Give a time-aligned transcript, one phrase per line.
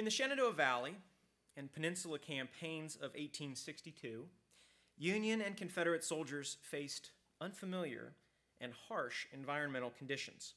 [0.00, 0.96] In the Shenandoah Valley
[1.58, 4.24] and Peninsula campaigns of 1862,
[4.96, 8.14] Union and Confederate soldiers faced unfamiliar
[8.62, 10.54] and harsh environmental conditions,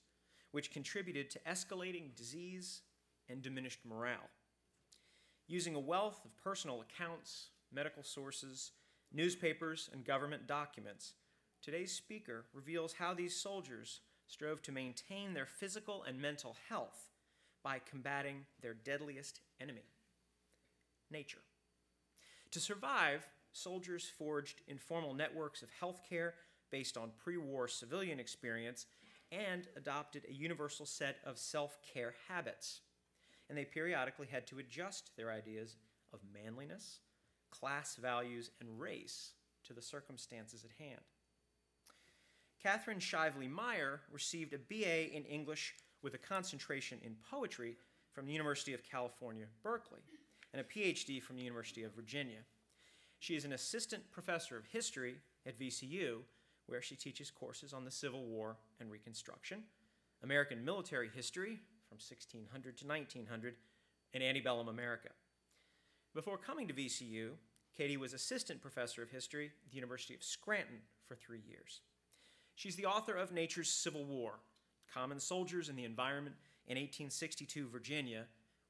[0.52, 2.84] which contributed to escalating disease
[3.28, 4.30] and diminished morale.
[5.50, 8.72] Using a wealth of personal accounts, medical sources,
[9.12, 11.16] newspapers, and government documents,
[11.62, 17.10] today's speaker reveals how these soldiers strove to maintain their physical and mental health
[17.64, 19.86] by combating their deadliest enemy
[21.10, 21.42] nature.
[22.52, 26.32] To survive, soldiers forged informal networks of healthcare
[26.72, 28.86] based on pre war civilian experience
[29.32, 32.82] and adopted a universal set of self care habits.
[33.50, 35.76] And they periodically had to adjust their ideas
[36.14, 37.00] of manliness,
[37.52, 39.32] class values, and race
[39.66, 41.02] to the circumstances at hand.
[42.64, 47.78] Kathryn Shively Meier received a BA in English with a concentration in poetry
[48.12, 50.02] from the University of California, Berkeley,
[50.54, 52.40] and a PhD from the University of Virginia.
[53.20, 55.16] She is an assistant professor of history
[55.48, 56.20] at VCU,
[56.68, 59.64] where she teaches courses on the Civil War and Reconstruction,
[60.22, 63.56] American military history from 1600 to 1900,
[64.14, 65.10] and antebellum America.
[66.14, 67.32] Before coming to VCU,
[67.76, 70.78] Katie was assistant professor of history at the University of Scranton
[71.08, 71.82] for three years.
[72.56, 74.36] She's the author of Nature's Civil War
[74.94, 76.36] Common Soldiers in the Environment
[76.68, 78.26] in 1862 Virginia,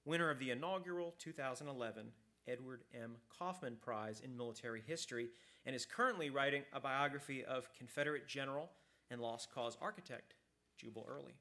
[0.06, 2.06] winner of the inaugural 2011
[2.48, 3.16] Edward M.
[3.30, 5.30] Coffman Prize in Military History,
[5.66, 8.70] and is currently writing a biography of Confederate general
[9.12, 10.36] and lost cause architect
[10.78, 11.36] Jubal Early.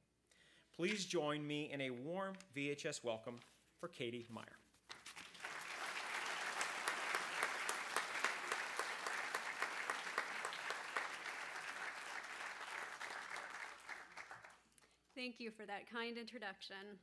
[0.74, 3.38] Please join me in a warm VHS welcome
[3.78, 4.61] for Katie Meier.
[15.22, 16.98] Thank you for that kind introduction.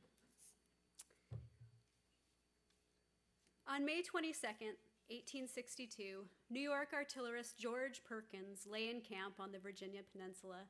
[3.66, 4.76] On May 22nd,
[5.08, 10.64] 1862, New York artillerist George Perkins lay in camp on the Virginia Peninsula,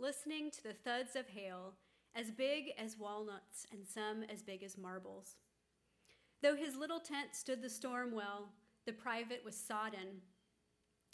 [0.00, 1.74] listening to the thuds of hail,
[2.16, 5.36] as big as walnuts and some as big as marbles.
[6.42, 8.48] Though his little tent stood the storm well,
[8.84, 10.22] the private was sodden,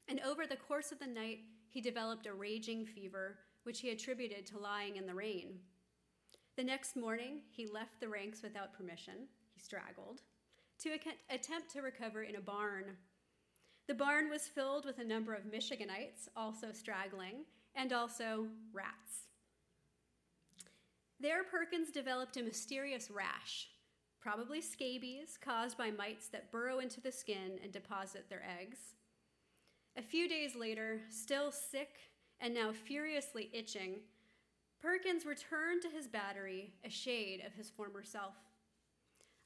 [0.08, 4.46] and over the course of the night, he developed a raging fever, which he attributed
[4.46, 5.58] to lying in the rain.
[6.56, 9.26] The next morning, he left the ranks without permission.
[9.54, 10.20] He straggled
[10.80, 10.90] to
[11.30, 12.96] attempt to recover in a barn.
[13.88, 19.28] The barn was filled with a number of Michiganites, also straggling, and also rats.
[21.20, 23.68] There, Perkins developed a mysterious rash,
[24.20, 28.78] probably scabies caused by mites that burrow into the skin and deposit their eggs.
[29.96, 31.90] A few days later, still sick
[32.40, 34.00] and now furiously itching,
[34.82, 38.34] Perkins returned to his battery a shade of his former self.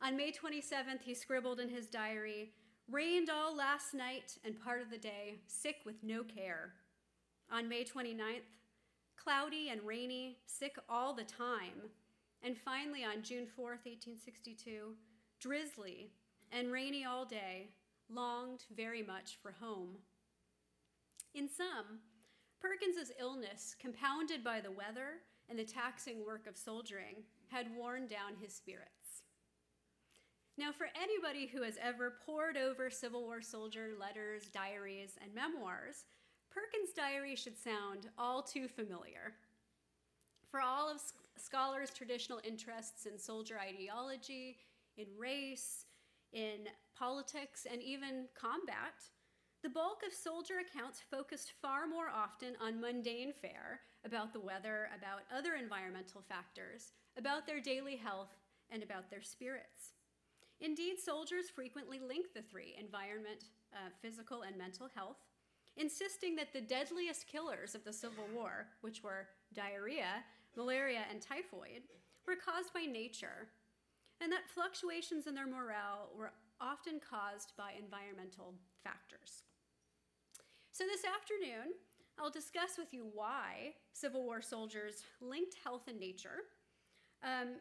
[0.01, 2.53] On May 27th, he scribbled in his diary,
[2.91, 6.73] Rained all last night and part of the day, sick with no care.
[7.51, 8.47] On May 29th,
[9.17, 11.91] cloudy and rainy, sick all the time.
[12.43, 14.95] And finally, on June 4th, 1862,
[15.41, 16.13] drizzly
[16.53, 17.71] and rainy all day,
[18.09, 19.97] longed very much for home.
[21.35, 21.99] In sum,
[22.61, 28.35] Perkins's illness, compounded by the weather and the taxing work of soldiering, had worn down
[28.41, 29.23] his spirits.
[30.59, 36.07] Now, for anybody who has ever pored over Civil War soldier letters, diaries, and memoirs,
[36.51, 39.35] Perkins' diary should sound all too familiar.
[40.51, 41.03] For all of
[41.37, 44.57] scholars' traditional interests in soldier ideology,
[44.97, 45.85] in race,
[46.33, 46.69] in
[46.99, 48.95] politics, and even combat,
[49.67, 54.89] the bulk of soldier accounts focused far more often on mundane fare about the weather,
[54.97, 58.31] about other environmental factors, about their daily health,
[58.71, 59.95] and about their spirits.
[60.61, 65.17] Indeed, soldiers frequently link the three environment, uh, physical, and mental health,
[65.77, 70.23] insisting that the deadliest killers of the Civil War, which were diarrhea,
[70.57, 71.83] malaria, and typhoid,
[72.25, 73.49] were caused by nature,
[74.21, 76.31] and that fluctuations in their morale were
[76.61, 78.55] often caused by environmental
[78.85, 79.43] factors.
[80.77, 81.73] So, this afternoon,
[82.19, 86.45] I'll discuss with you why Civil War soldiers linked health and nature.
[87.25, 87.55] Um,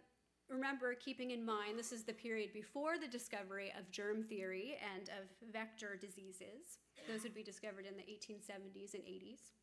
[0.49, 5.07] remember, keeping in mind this is the period before the discovery of germ theory and
[5.07, 6.79] of vector diseases.
[7.07, 9.53] Those would be discovered in the 1870s and 80s.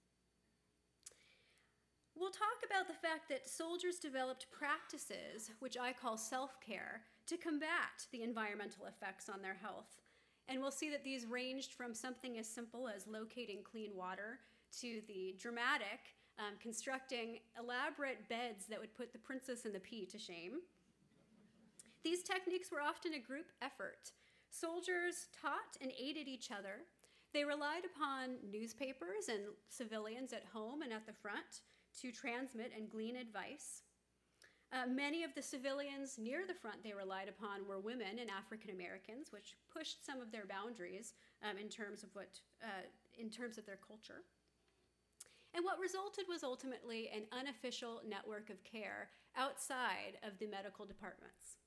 [2.17, 7.37] We'll talk about the fact that soldiers developed practices, which I call self care, to
[7.37, 10.02] combat the environmental effects on their health.
[10.49, 14.41] And we'll see that these ranged from something as simple as locating clean water
[14.81, 16.01] to the dramatic
[16.39, 20.61] um, constructing elaborate beds that would put the princess and the pea to shame.
[22.03, 24.13] These techniques were often a group effort.
[24.51, 26.85] Soldiers taught and aided each other.
[27.33, 31.63] They relied upon newspapers and civilians at home and at the front
[32.01, 33.83] to transmit and glean advice.
[34.73, 38.71] Uh, many of the civilians near the front they relied upon were women and African
[38.71, 42.89] Americans, which pushed some of their boundaries um, in terms of what, uh,
[43.19, 44.25] in terms of their culture.
[45.55, 51.59] And what resulted was ultimately an unofficial network of care outside of the medical departments.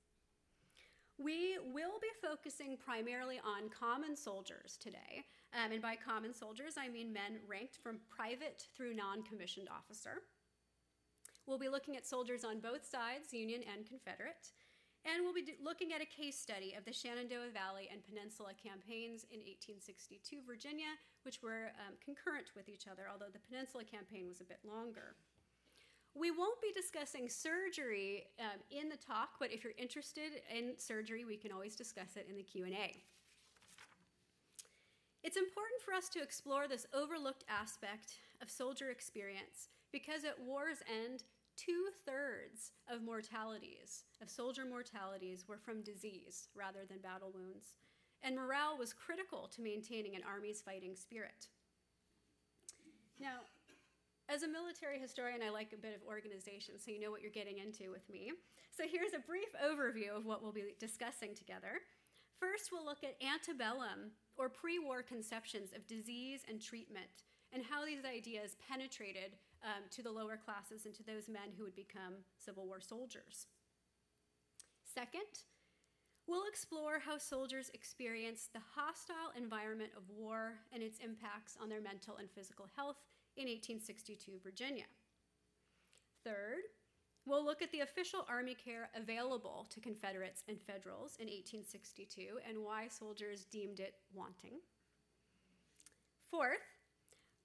[1.20, 5.24] We will be focusing primarily on common soldiers today.
[5.54, 10.24] Um, and by common soldiers, I mean men ranked from private through non commissioned officer.
[11.48, 14.50] We'll be looking at soldiers on both sides, Union and Confederate.
[15.06, 19.22] And we'll be looking at a case study of the Shenandoah Valley and Peninsula campaigns
[19.30, 24.42] in 1862 Virginia, which were um, concurrent with each other, although the Peninsula campaign was
[24.42, 25.14] a bit longer.
[26.18, 31.24] We won't be discussing surgery um, in the talk, but if you're interested in surgery,
[31.24, 32.98] we can always discuss it in the Q&A.
[35.22, 40.80] It's important for us to explore this overlooked aspect of soldier experience because at war's
[40.90, 41.24] end,
[41.56, 47.74] two thirds of mortalities, of soldier mortalities, were from disease rather than battle wounds,
[48.24, 51.48] and morale was critical to maintaining an army's fighting spirit.
[53.20, 53.48] Now,
[54.28, 57.32] as a military historian, I like a bit of organization, so you know what you're
[57.32, 58.32] getting into with me.
[58.76, 61.80] So here's a brief overview of what we'll be discussing together.
[62.40, 67.24] First, we'll look at antebellum or pre war conceptions of disease and treatment
[67.54, 71.64] and how these ideas penetrated um, to the lower classes and to those men who
[71.64, 73.48] would become Civil War soldiers.
[74.84, 75.44] Second,
[76.28, 81.82] we'll explore how soldiers experienced the hostile environment of war and its impacts on their
[81.82, 82.98] mental and physical health
[83.38, 84.86] in 1862 Virginia.
[86.24, 86.64] Third,
[87.26, 92.64] we'll look at the official Army care available to Confederates and Federals in 1862 and
[92.64, 94.60] why soldiers deemed it wanting.
[96.32, 96.66] Fourth,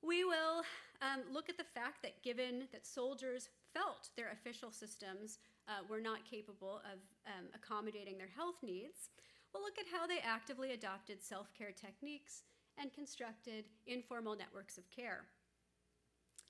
[0.03, 0.63] we will
[1.03, 5.39] um, look at the fact that given that soldiers felt their official systems
[5.69, 9.11] uh, were not capable of um, accommodating their health needs,
[9.53, 12.43] we'll look at how they actively adopted self care techniques
[12.79, 15.25] and constructed informal networks of care.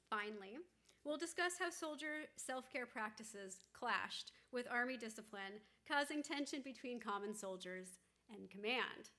[0.08, 0.58] Finally,
[1.04, 7.34] we'll discuss how soldier self care practices clashed with Army discipline, causing tension between common
[7.34, 7.98] soldiers
[8.32, 9.10] and command.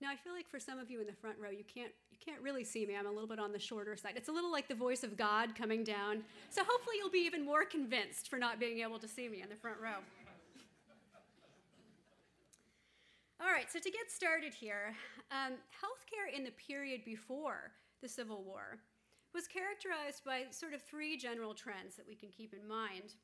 [0.00, 1.92] Now I feel like for some of you in the front row, you can't
[2.24, 2.96] can't really see me.
[2.96, 4.14] I'm a little bit on the shorter side.
[4.16, 6.22] It's a little like the voice of God coming down.
[6.50, 9.48] So hopefully you'll be even more convinced for not being able to see me in
[9.48, 9.98] the front row.
[13.40, 14.94] All right, so to get started here,
[15.30, 17.70] um, healthcare in the period before
[18.02, 18.80] the Civil War
[19.32, 23.14] was characterized by sort of three general trends that we can keep in mind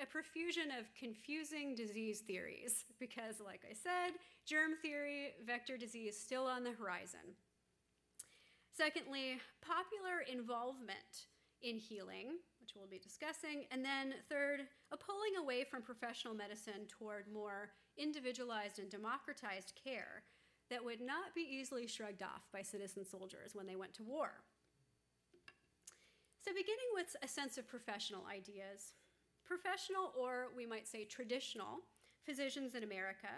[0.00, 6.46] a profusion of confusing disease theories, because, like I said, germ theory, vector disease still
[6.46, 7.36] on the horizon.
[8.74, 11.28] Secondly, popular involvement
[11.60, 13.64] in healing, which we'll be discussing.
[13.70, 14.60] And then, third,
[14.90, 20.24] a pulling away from professional medicine toward more individualized and democratized care
[20.70, 24.40] that would not be easily shrugged off by citizen soldiers when they went to war.
[26.42, 28.94] So, beginning with a sense of professional ideas,
[29.44, 31.80] professional, or we might say traditional,
[32.24, 33.28] physicians in America.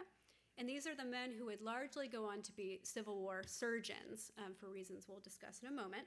[0.57, 4.31] And these are the men who would largely go on to be Civil War surgeons
[4.39, 6.07] um, for reasons we'll discuss in a moment.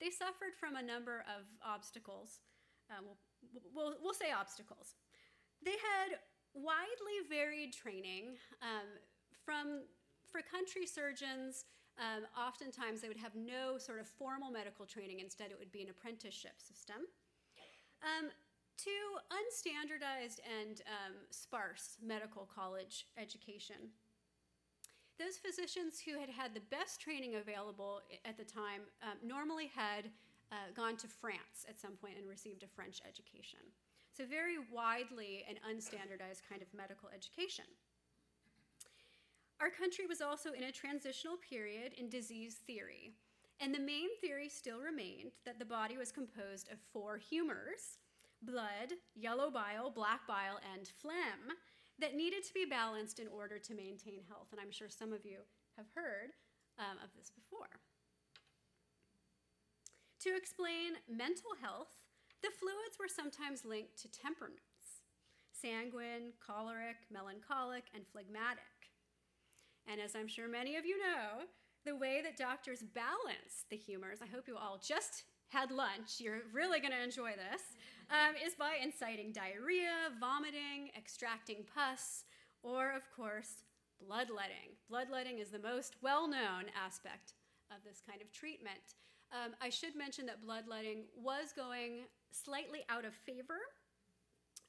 [0.00, 2.40] They suffered from a number of obstacles.
[2.90, 4.96] Um, we'll, we'll, we'll, say obstacles.
[5.64, 6.18] They had
[6.52, 8.88] widely varied training um,
[9.44, 9.84] from,
[10.30, 11.64] for country surgeons,
[11.98, 15.20] um, oftentimes they would have no sort of formal medical training.
[15.20, 17.06] Instead, it would be an apprenticeship system.
[18.02, 18.30] Um,
[18.76, 18.90] to
[19.30, 23.76] unstandardized and um, sparse medical college education.
[25.18, 30.10] Those physicians who had had the best training available at the time um, normally had
[30.50, 33.60] uh, gone to France at some point and received a French education.
[34.16, 37.64] So, very widely an unstandardized kind of medical education.
[39.60, 43.12] Our country was also in a transitional period in disease theory,
[43.60, 47.98] and the main theory still remained that the body was composed of four humors
[48.46, 51.56] blood, yellow bile, black bile, and phlegm
[51.98, 54.48] that needed to be balanced in order to maintain health.
[54.52, 55.38] And I'm sure some of you
[55.76, 56.32] have heard
[56.78, 57.70] um, of this before.
[60.20, 61.88] To explain mental health,
[62.42, 64.62] the fluids were sometimes linked to temperaments
[65.52, 68.92] sanguine, choleric, melancholic, and phlegmatic.
[69.90, 71.46] And as I'm sure many of you know,
[71.86, 75.24] the way that doctors balance the humors, I hope you all just
[75.54, 77.62] had lunch, you're really going to enjoy this,
[78.10, 82.24] um, is by inciting diarrhea, vomiting, extracting pus,
[82.64, 83.62] or, of course,
[84.04, 84.74] bloodletting.
[84.90, 87.34] Bloodletting is the most well known aspect
[87.70, 88.98] of this kind of treatment.
[89.30, 93.62] Um, I should mention that bloodletting was going slightly out of favor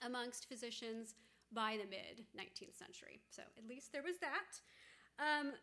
[0.06, 1.16] amongst physicians
[1.52, 3.22] by the mid 19th century.
[3.30, 4.62] So at least there was that.
[5.18, 5.54] Um,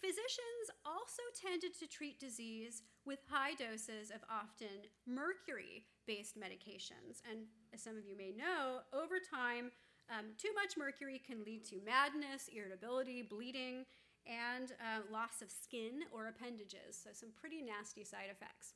[0.00, 7.22] physicians also tended to treat disease with high doses of often mercury based medications.
[7.28, 9.70] And as some of you may know, over time,
[10.10, 13.84] um, too much mercury can lead to madness, irritability, bleeding,
[14.26, 16.98] and uh, loss of skin or appendages.
[17.02, 18.74] So, some pretty nasty side effects.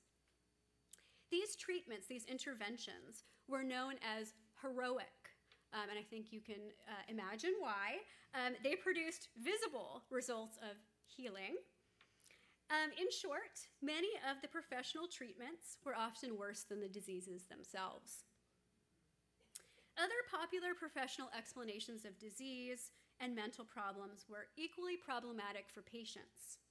[1.30, 5.06] These treatments, these interventions, were known as heroic.
[5.72, 8.02] Um, and I think you can uh, imagine why.
[8.34, 10.76] Um, they produced visible results of
[11.16, 11.56] healing.
[12.70, 18.22] Um, in short, many of the professional treatments were often worse than the diseases themselves.
[19.98, 26.62] Other popular professional explanations of disease and mental problems were equally problematic for patients.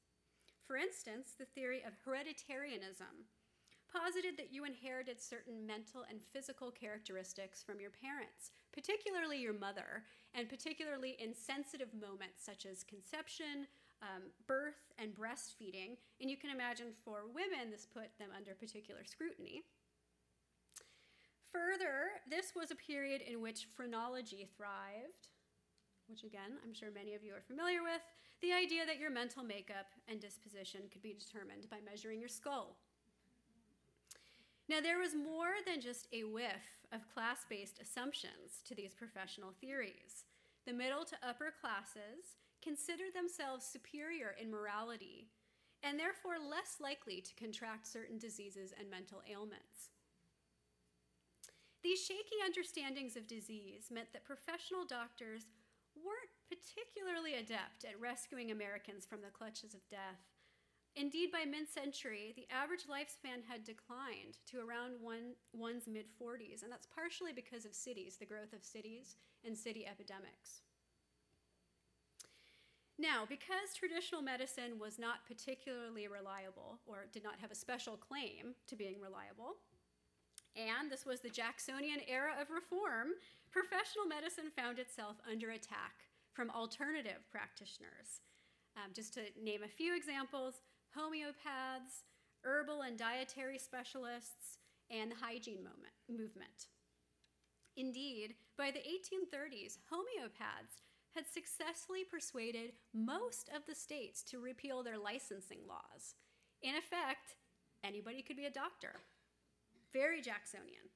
[0.65, 3.27] For instance, the theory of hereditarianism
[3.91, 10.05] posited that you inherited certain mental and physical characteristics from your parents, particularly your mother,
[10.33, 13.65] and particularly in sensitive moments such as conception,
[14.01, 15.97] um, birth, and breastfeeding.
[16.21, 19.63] And you can imagine for women, this put them under particular scrutiny.
[21.51, 25.27] Further, this was a period in which phrenology thrived,
[26.07, 28.01] which again, I'm sure many of you are familiar with
[28.41, 32.77] the idea that your mental makeup and disposition could be determined by measuring your skull.
[34.69, 39.53] Now, there was more than just a whiff of class based assumptions to these professional
[39.59, 40.25] theories.
[40.67, 45.27] The middle to upper classes considered themselves superior in morality
[45.83, 49.89] and therefore less likely to contract certain diseases and mental ailments.
[51.81, 55.47] These shaky understandings of disease meant that professional doctors
[55.95, 60.19] weren't particularly adept at rescuing Americans from the clutches of death.
[60.95, 66.63] Indeed, by mid century, the average lifespan had declined to around one, one's mid 40s,
[66.63, 70.63] and that's partially because of cities, the growth of cities and city epidemics.
[72.99, 78.55] Now, because traditional medicine was not particularly reliable or did not have a special claim
[78.67, 79.55] to being reliable,
[80.59, 83.15] and this was the Jacksonian era of reform,
[83.51, 85.95] professional medicine found itself under attack
[86.33, 88.19] from alternative practitioners.
[88.75, 90.59] Um, just to name a few examples
[90.91, 92.03] homeopaths,
[92.43, 94.59] herbal and dietary specialists,
[94.91, 96.67] and the hygiene moment, movement.
[97.77, 100.81] Indeed, by the 1830s, homeopaths
[101.15, 106.15] had successfully persuaded most of the states to repeal their licensing laws.
[106.61, 107.35] In effect,
[107.83, 108.93] anybody could be a doctor.
[109.93, 110.89] Very Jacksonian.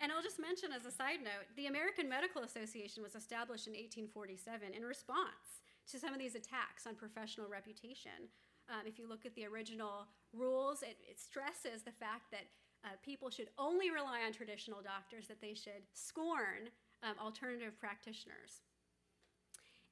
[0.00, 3.74] And I'll just mention as a side note the American Medical Association was established in
[3.74, 8.30] 1847 in response to some of these attacks on professional reputation.
[8.70, 12.46] Um, if you look at the original rules, it, it stresses the fact that
[12.84, 18.62] uh, people should only rely on traditional doctors, that they should scorn um, alternative practitioners.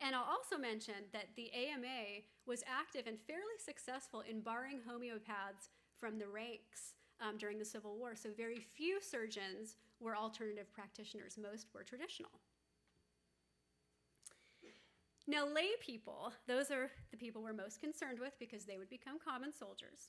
[0.01, 5.71] And I'll also mention that the AMA was active and fairly successful in barring homeopaths
[5.99, 8.15] from the ranks um, during the Civil War.
[8.15, 12.31] So very few surgeons were alternative practitioners, most were traditional.
[15.27, 19.19] Now, lay people, those are the people we're most concerned with because they would become
[19.23, 20.09] common soldiers.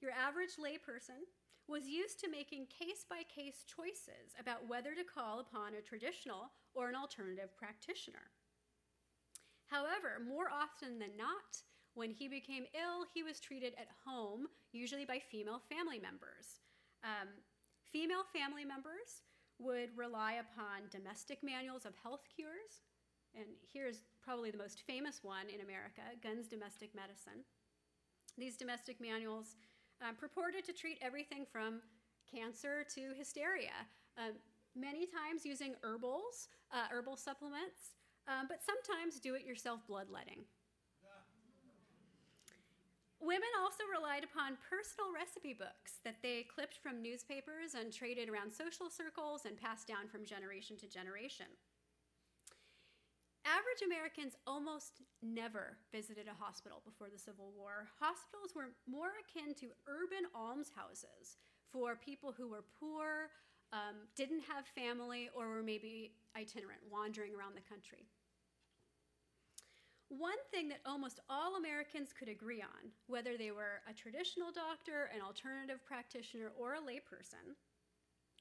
[0.00, 1.22] Your average lay person
[1.68, 6.50] was used to making case by case choices about whether to call upon a traditional
[6.74, 8.32] or an alternative practitioner.
[9.68, 11.60] However, more often than not,
[11.94, 16.60] when he became ill, he was treated at home, usually by female family members.
[17.04, 17.28] Um,
[17.92, 19.22] female family members
[19.58, 22.86] would rely upon domestic manuals of health cures,
[23.34, 27.44] and here's probably the most famous one in America Gunn's Domestic Medicine.
[28.38, 29.56] These domestic manuals
[30.00, 31.82] um, purported to treat everything from
[32.30, 33.74] cancer to hysteria,
[34.16, 34.34] um,
[34.76, 37.97] many times using herbals, uh, herbal supplements,
[38.28, 40.44] um, but sometimes do it yourself bloodletting.
[43.20, 48.54] Women also relied upon personal recipe books that they clipped from newspapers and traded around
[48.54, 51.50] social circles and passed down from generation to generation.
[53.42, 57.88] Average Americans almost never visited a hospital before the Civil War.
[57.98, 61.42] Hospitals were more akin to urban almshouses
[61.72, 63.34] for people who were poor,
[63.72, 68.06] um, didn't have family, or were maybe itinerant, wandering around the country.
[70.08, 75.10] One thing that almost all Americans could agree on, whether they were a traditional doctor,
[75.14, 77.56] an alternative practitioner, or a layperson,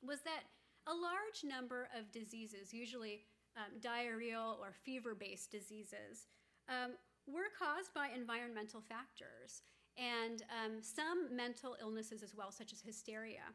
[0.01, 0.43] was that
[0.87, 3.25] a large number of diseases, usually
[3.57, 6.27] um, diarrheal or fever based diseases,
[6.69, 6.91] um,
[7.27, 9.63] were caused by environmental factors
[9.97, 13.51] and um, some mental illnesses as well, such as hysteria.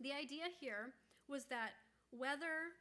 [0.00, 0.92] The idea here
[1.28, 1.70] was that
[2.10, 2.76] whether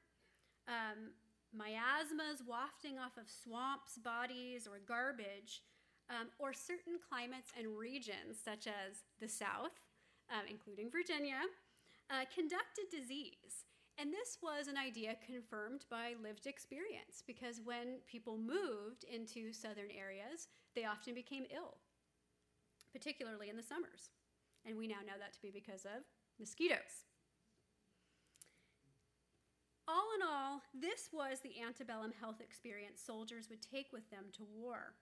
[0.67, 1.12] um,
[1.54, 5.63] miasmas wafting off of swamps, bodies, or garbage,
[6.10, 9.75] um, or certain climates and regions, such as the South,
[10.32, 11.42] um, including Virginia,
[12.10, 13.68] uh, conducted disease.
[13.98, 19.89] And this was an idea confirmed by lived experience because when people moved into southern
[19.89, 21.77] areas, they often became ill,
[22.94, 24.12] particularly in the summers.
[24.66, 26.06] And we now know that to be because of
[26.39, 27.10] mosquitoes.
[29.88, 34.44] All in all, this was the antebellum health experience soldiers would take with them to
[34.44, 34.96] war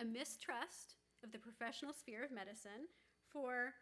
[0.00, 2.88] a mistrust of the professional sphere of medicine
[3.28, 3.74] for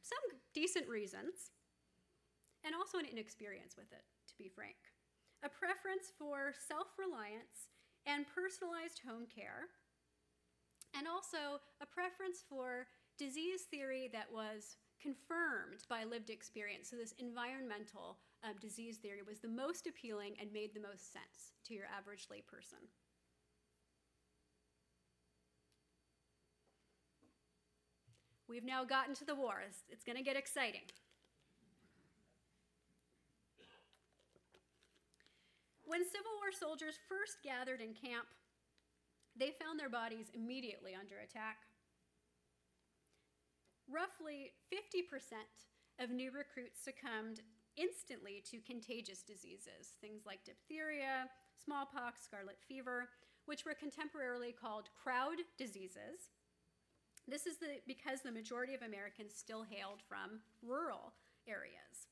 [0.00, 1.52] some decent reasons,
[2.64, 4.76] and also an inexperience with it, to be frank.
[5.42, 7.68] A preference for self reliance
[8.06, 9.68] and personalized home care,
[10.96, 12.88] and also a preference for
[13.18, 16.90] disease theory that was confirmed by lived experience.
[16.90, 21.52] So, this environmental um, disease theory was the most appealing and made the most sense
[21.66, 22.80] to your average layperson.
[28.48, 29.62] We've now gotten to the war.
[29.64, 30.82] It's, it's going to get exciting.
[35.86, 38.26] When Civil War soldiers first gathered in camp,
[39.36, 41.58] they found their bodies immediately under attack.
[43.90, 45.34] Roughly 50%
[45.98, 47.42] of new recruits succumbed
[47.76, 51.28] instantly to contagious diseases, things like diphtheria,
[51.62, 53.08] smallpox, scarlet fever,
[53.46, 56.30] which were contemporarily called crowd diseases.
[57.28, 61.12] This is the, because the majority of Americans still hailed from rural
[61.46, 62.08] areas.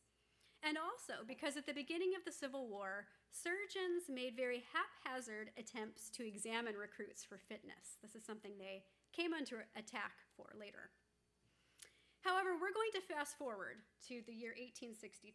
[0.62, 6.10] And also because at the beginning of the Civil War, surgeons made very haphazard attempts
[6.10, 7.98] to examine recruits for fitness.
[8.02, 10.90] This is something they came under attack for later.
[12.28, 13.80] However, we're going to fast forward
[14.12, 15.32] to the year 1862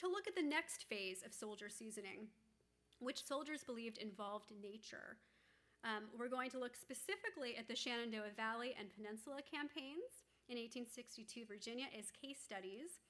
[0.00, 2.32] to look at the next phase of soldier seasoning,
[2.98, 5.20] which soldiers believed involved nature.
[5.84, 11.44] Um, we're going to look specifically at the Shenandoah Valley and Peninsula campaigns in 1862
[11.44, 13.04] Virginia as case studies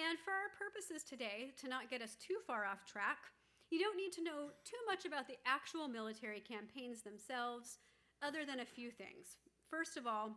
[0.00, 3.32] and for our purposes today, to not get us too far off track,
[3.70, 7.78] you don't need to know too much about the actual military campaigns themselves,
[8.22, 9.36] other than a few things.
[9.70, 10.36] First of all,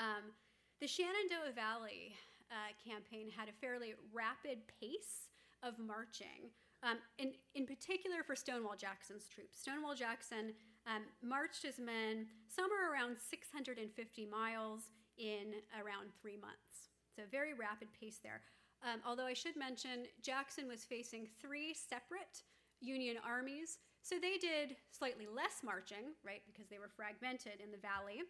[0.00, 0.32] um,
[0.80, 2.16] the Shenandoah Valley
[2.50, 5.28] uh, campaign had a fairly rapid pace
[5.62, 6.48] of marching,
[6.82, 9.60] um, in, in particular for Stonewall Jackson's troops.
[9.60, 10.56] Stonewall Jackson
[10.88, 13.76] um, marched his men somewhere around 650
[14.24, 16.88] miles in around three months.
[17.14, 18.40] So, very rapid pace there.
[18.80, 22.40] Um, although I should mention, Jackson was facing three separate
[22.80, 27.76] Union armies, so they did slightly less marching, right, because they were fragmented in the
[27.84, 28.24] valley.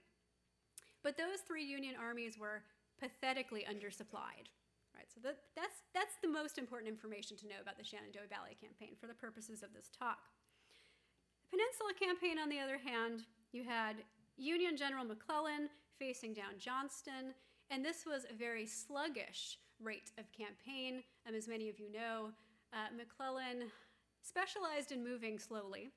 [1.02, 2.62] But those three Union armies were
[2.98, 4.52] pathetically undersupplied,
[4.94, 5.08] right?
[5.08, 8.96] So that, that's, that's the most important information to know about the Shenandoah Valley campaign
[9.00, 10.28] for the purposes of this talk.
[11.48, 13.96] The Peninsula campaign, on the other hand, you had
[14.36, 17.32] Union General McClellan facing down Johnston
[17.70, 21.02] and this was a very sluggish rate of campaign.
[21.26, 22.30] Um, as many of you know,
[22.72, 23.70] uh, McClellan
[24.22, 25.90] specialized in moving slowly,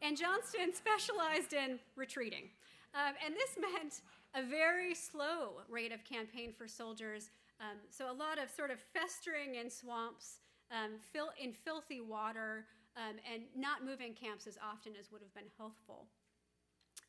[0.00, 2.48] and Johnston specialized in retreating.
[2.94, 4.00] Um, and this meant
[4.34, 7.30] a very slow rate of campaign for soldiers.
[7.60, 12.66] Um, so, a lot of sort of festering in swamps, um, fil- in filthy water,
[12.96, 16.06] um, and not moving camps as often as would have been healthful.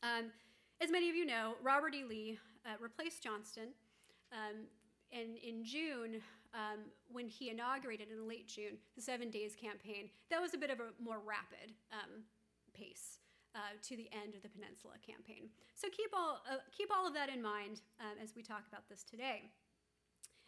[0.01, 0.31] Um,
[0.81, 2.03] as many of you know, Robert E.
[2.03, 3.69] Lee uh, replaced Johnston
[4.31, 4.65] um,
[5.11, 6.21] and in June,
[6.53, 6.79] um,
[7.11, 10.79] when he inaugurated in late June the Seven Days campaign, that was a bit of
[10.79, 11.73] a more rapid
[12.73, 13.18] pace
[13.55, 15.49] uh, to the end of the Peninsula campaign.
[15.75, 18.87] So keep all uh, keep all of that in mind um, as we talk about
[18.89, 19.49] this today.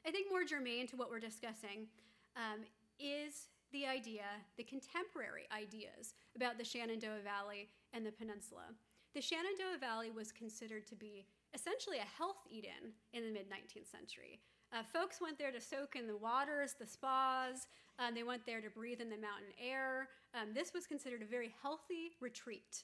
[0.05, 1.87] I think more germane to what we're discussing
[2.35, 2.65] um,
[2.99, 4.25] is the idea,
[4.57, 8.73] the contemporary ideas about the Shenandoah Valley and the peninsula.
[9.13, 13.91] The Shenandoah Valley was considered to be essentially a health Eden in the mid 19th
[13.91, 14.39] century.
[14.73, 17.67] Uh, folks went there to soak in the waters, the spas,
[17.99, 20.07] um, they went there to breathe in the mountain air.
[20.34, 22.84] Um, this was considered a very healthy retreat.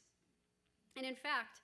[0.96, 1.62] And in fact,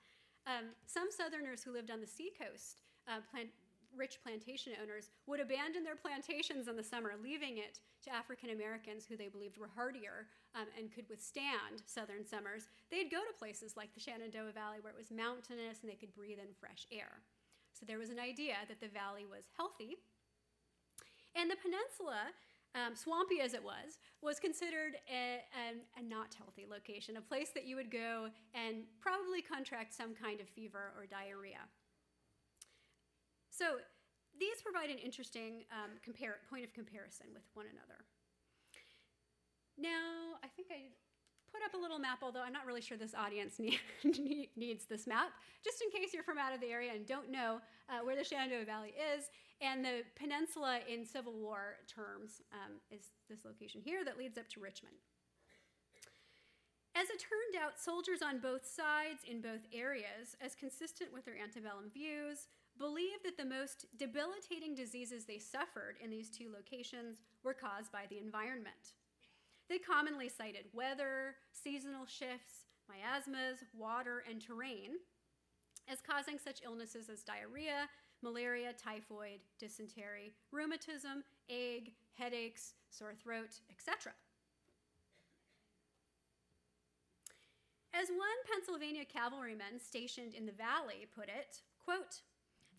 [0.47, 3.51] um, some Southerners who lived on the seacoast uh, plan-
[3.95, 9.05] rich plantation owners would abandon their plantations in the summer, leaving it to African Americans
[9.05, 12.69] who they believed were hardier um, and could withstand southern summers.
[12.89, 16.15] They'd go to places like the Shenandoah Valley where it was mountainous and they could
[16.15, 17.21] breathe in fresh air.
[17.73, 19.97] So there was an idea that the valley was healthy.
[21.35, 22.29] And the peninsula,
[22.75, 27.49] um, swampy as it was, was considered a, a, a, not healthy location, a place
[27.53, 31.65] that you would go and probably contract some kind of fever or diarrhea.
[33.49, 33.77] So
[34.39, 36.01] these provide an interesting um,
[36.49, 38.05] point of comparison with one another.
[39.77, 40.89] Now, I think I
[41.53, 45.05] put up a little map, although I'm not really sure this audience need, needs this
[45.05, 45.31] map,
[45.63, 48.23] just in case you're from out of the area and don't know uh, where the
[48.23, 49.29] Shenandoah Valley is.
[49.63, 54.49] And the peninsula in Civil War terms um, is this location here that leads up
[54.49, 54.97] to Richmond.
[56.95, 61.39] As it turned out, soldiers on both sides in both areas, as consistent with their
[61.41, 67.55] antebellum views, believed that the most debilitating diseases they suffered in these two locations were
[67.55, 68.93] caused by the environment.
[69.69, 74.99] They commonly cited weather, seasonal shifts, miasmas, water, and terrain
[75.87, 77.89] as causing such illnesses as diarrhea,
[78.23, 84.13] malaria, typhoid, dysentery, rheumatism, ague, headaches, sore throat, etc.
[87.93, 92.21] As one Pennsylvania cavalryman stationed in the valley put it, quote,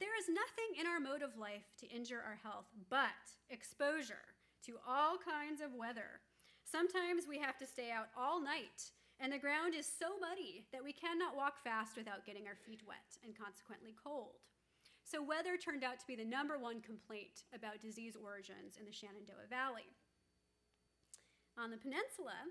[0.00, 4.35] there is nothing in our mode of life to injure our health but exposure
[4.66, 6.18] to all kinds of weather.
[6.64, 10.83] Sometimes we have to stay out all night, and the ground is so muddy that
[10.83, 14.42] we cannot walk fast without getting our feet wet and consequently cold.
[15.04, 18.92] So, weather turned out to be the number one complaint about disease origins in the
[18.92, 19.92] Shenandoah Valley.
[21.60, 22.48] On the peninsula,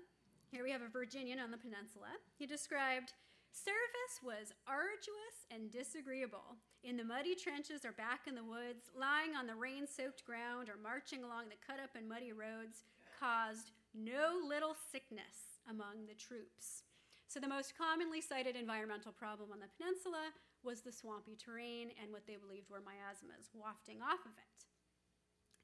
[0.54, 2.14] here we have a Virginian on the peninsula.
[2.38, 3.12] He described
[3.50, 6.58] Service was arduous and disagreeable.
[6.82, 10.70] In the muddy trenches or back in the woods, lying on the rain soaked ground
[10.70, 12.82] or marching along the cut up and muddy roads
[13.18, 16.82] caused no little sickness among the troops.
[17.26, 20.30] So, the most commonly cited environmental problem on the peninsula
[20.64, 24.58] was the swampy terrain and what they believed were miasmas wafting off of it.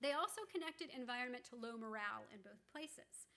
[0.01, 3.29] They also connected environment to low morale in both places.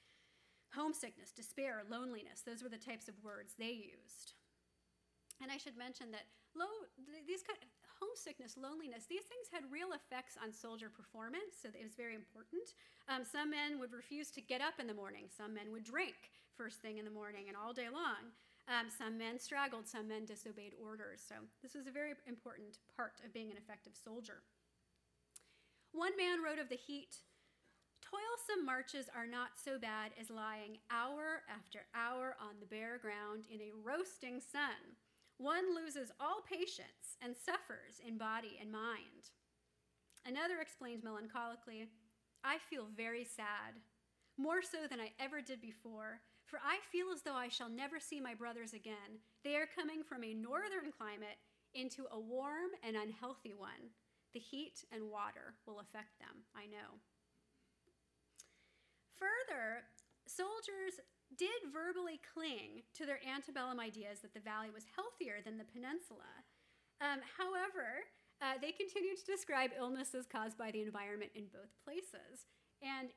[0.71, 4.36] Homesickness, despair, loneliness, those were the types of words they used.
[5.41, 6.71] And I should mention that low,
[7.28, 7.67] these kind of
[7.99, 12.76] homesickness, loneliness, these things had real effects on soldier performance, so it was very important.
[13.12, 15.28] Um, some men would refuse to get up in the morning.
[15.28, 16.15] Some men would drink
[16.56, 18.32] first thing in the morning and all day long.
[18.67, 21.21] Um, some men straggled, some men disobeyed orders.
[21.28, 24.43] So this was a very important part of being an effective soldier.
[25.91, 27.17] One man wrote of the heat
[28.02, 33.45] Toilsome marches are not so bad as lying hour after hour on the bare ground
[33.52, 34.95] in a roasting sun
[35.38, 39.34] one loses all patience and suffers in body and mind.
[40.26, 41.88] Another explained melancholically,
[42.43, 43.82] I feel very sad,
[44.38, 46.21] more so than I ever did before,
[46.53, 49.17] for I feel as though I shall never see my brothers again.
[49.41, 51.41] They are coming from a northern climate
[51.73, 53.89] into a warm and unhealthy one.
[54.37, 57.01] The heat and water will affect them, I know.
[59.17, 59.89] Further,
[60.29, 61.01] soldiers
[61.33, 66.45] did verbally cling to their antebellum ideas that the valley was healthier than the peninsula.
[67.01, 68.05] Um, however,
[68.45, 72.45] uh, they continued to describe illnesses caused by the environment in both places.
[72.85, 73.09] And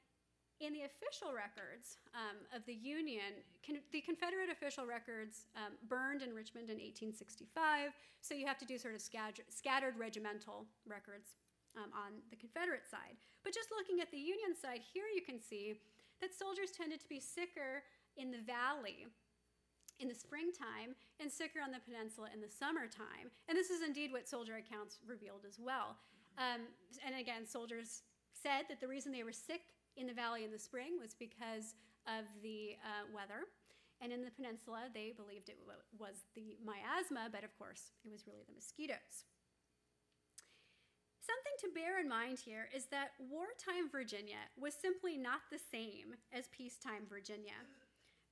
[0.61, 6.23] in the official records um, of the Union, con- the Confederate official records um, burned
[6.23, 7.92] in Richmond in 1865,
[8.25, 11.37] so you have to do sort of scattered, regimental records
[11.77, 13.21] um, on the Confederate side.
[13.45, 15.77] But just looking at the Union side, here you can see
[16.25, 17.85] that soldiers tended to be sicker
[18.16, 19.07] in the valley
[19.99, 23.33] in the springtime and sicker on the peninsula in the summertime.
[23.49, 25.97] And this is indeed what soldier accounts revealed as well.
[26.37, 26.69] Um,
[27.05, 29.62] and again, soldiers said that the reason they were sick
[29.97, 31.75] in the valley in the spring was because
[32.07, 33.49] of the uh, weather.
[34.01, 35.59] And in the peninsula, they believed it
[35.99, 39.25] was the miasma, but of course, it was really the mosquitoes.
[41.25, 46.15] Something to bear in mind here is that wartime Virginia was simply not the same
[46.31, 47.57] as peacetime Virginia.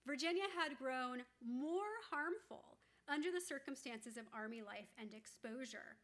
[0.06, 2.76] Virginia had grown more harmful
[3.08, 5.96] under the circumstances of Army life and exposure.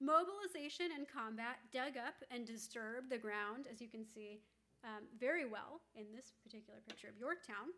[0.00, 4.40] Mobilization and combat dug up and disturbed the ground, as you can see
[4.84, 7.72] um, very well in this particular picture of Yorktown.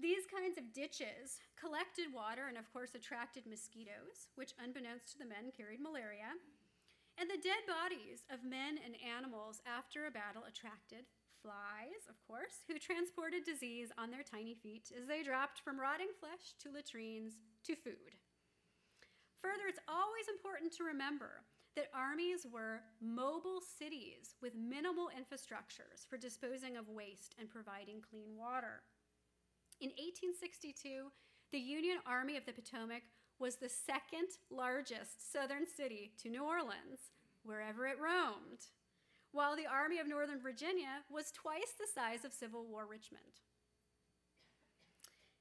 [0.00, 5.30] These kinds of ditches collected water and, of course, attracted mosquitoes, which, unbeknownst to the
[5.30, 6.34] men, carried malaria.
[7.14, 11.06] And the dead bodies of men and animals after a battle attracted
[11.38, 16.10] flies, of course, who transported disease on their tiny feet as they dropped from rotting
[16.18, 18.18] flesh to latrines to food.
[19.44, 21.44] Further, it's always important to remember
[21.76, 28.36] that armies were mobile cities with minimal infrastructures for disposing of waste and providing clean
[28.36, 28.82] water.
[29.80, 31.10] In 1862,
[31.50, 33.02] the Union Army of the Potomac
[33.38, 37.10] was the second largest southern city to New Orleans,
[37.42, 38.70] wherever it roamed,
[39.32, 43.42] while the Army of Northern Virginia was twice the size of Civil War Richmond.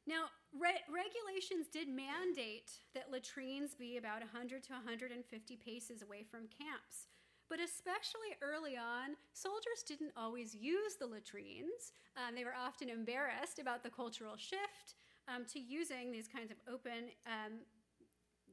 [0.06, 0.26] Now,
[0.60, 7.08] re- regulations did mandate that latrines be about 100 to 150 paces away from camps.
[7.50, 11.94] But especially early on, soldiers didn't always use the latrines.
[12.18, 14.96] Um, they were often embarrassed about the cultural shift
[15.28, 17.60] um, to using these kinds of open um,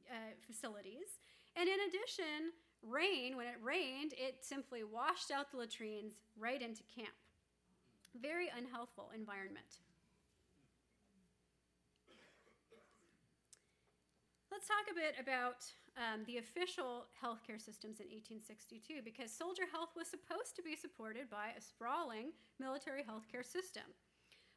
[0.09, 1.19] uh, facilities.
[1.55, 6.83] And in addition, rain, when it rained, it simply washed out the latrines right into
[6.93, 7.15] camp.
[8.21, 9.79] Very unhealthful environment.
[14.51, 15.63] Let's talk a bit about
[15.95, 21.31] um, the official healthcare systems in 1862 because soldier health was supposed to be supported
[21.31, 23.87] by a sprawling military healthcare system.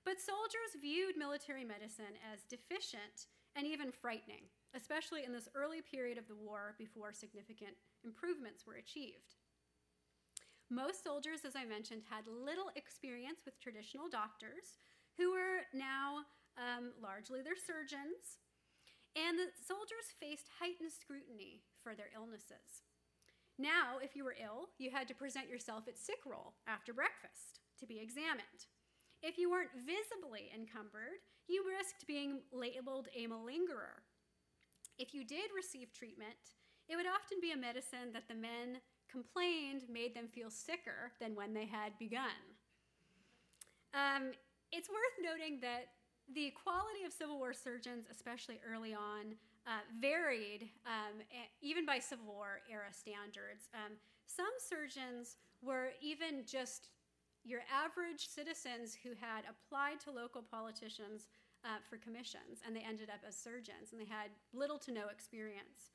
[0.03, 6.19] But soldiers viewed military medicine as deficient and even frightening, especially in this early period
[6.19, 9.39] of the war before significant improvements were achieved.
[10.75, 14.83] Most soldiers, as I mentioned, had little experience with traditional doctors,
[15.15, 16.27] who were now
[16.59, 18.43] um, largely their surgeons
[19.15, 22.83] and the soldiers faced heightened scrutiny for their illnesses.
[23.59, 27.63] Now, if you were ill, you had to present yourself at sick roll after breakfast
[27.79, 28.67] to be examined.
[29.23, 34.03] If you weren't visibly encumbered, you risked being labeled a malingerer.
[34.99, 39.87] If you did receive treatment, it would often be a medicine that the men complained
[39.89, 42.43] made them feel sicker than when they had begun.
[43.95, 44.33] Um,
[44.73, 45.87] it's worth noting that
[46.33, 51.21] the quality of Civil War surgeons, especially early on, uh, varied um,
[51.61, 53.69] even by Civil War era standards.
[53.75, 53.93] Um,
[54.27, 56.89] some surgeons were even just
[57.45, 61.29] your average citizens who had applied to local politicians
[61.65, 65.09] uh, for commissions, and they ended up as surgeons, and they had little to no
[65.09, 65.93] experience.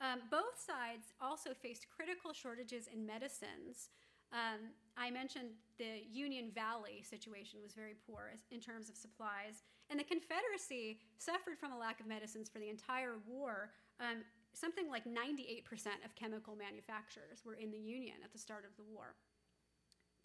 [0.00, 3.90] Um, both sides also faced critical shortages in medicines
[4.32, 9.98] um, I mentioned the Union Valley situation was very poor in terms of supplies, and
[9.98, 13.70] the Confederacy suffered from a lack of medicines for the entire war.
[13.98, 15.62] Um, something like 98%
[16.04, 19.14] of chemical manufacturers were in the Union at the start of the war.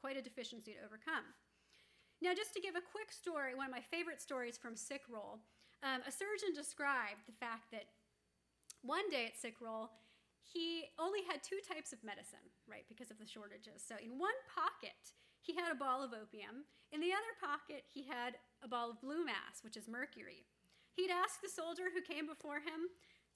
[0.01, 1.25] Quite a deficiency to overcome.
[2.21, 5.39] Now, just to give a quick story, one of my favorite stories from sick roll,
[5.83, 7.85] um, a surgeon described the fact that
[8.81, 9.89] one day at sick roll,
[10.45, 13.81] he only had two types of medicine, right, because of the shortages.
[13.81, 16.69] So in one pocket, he had a ball of opium.
[16.93, 20.45] In the other pocket, he had a ball of blue mass, which is mercury.
[20.93, 22.87] He'd ask the soldier who came before him,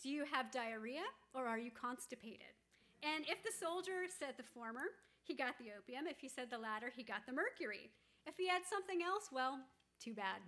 [0.02, 2.56] Do you have diarrhea or are you constipated?
[3.04, 6.08] And if the soldier said the former, he got the opium.
[6.08, 7.91] If he said the latter, he got the mercury.
[8.26, 9.60] If he had something else, well,
[10.00, 10.41] too bad.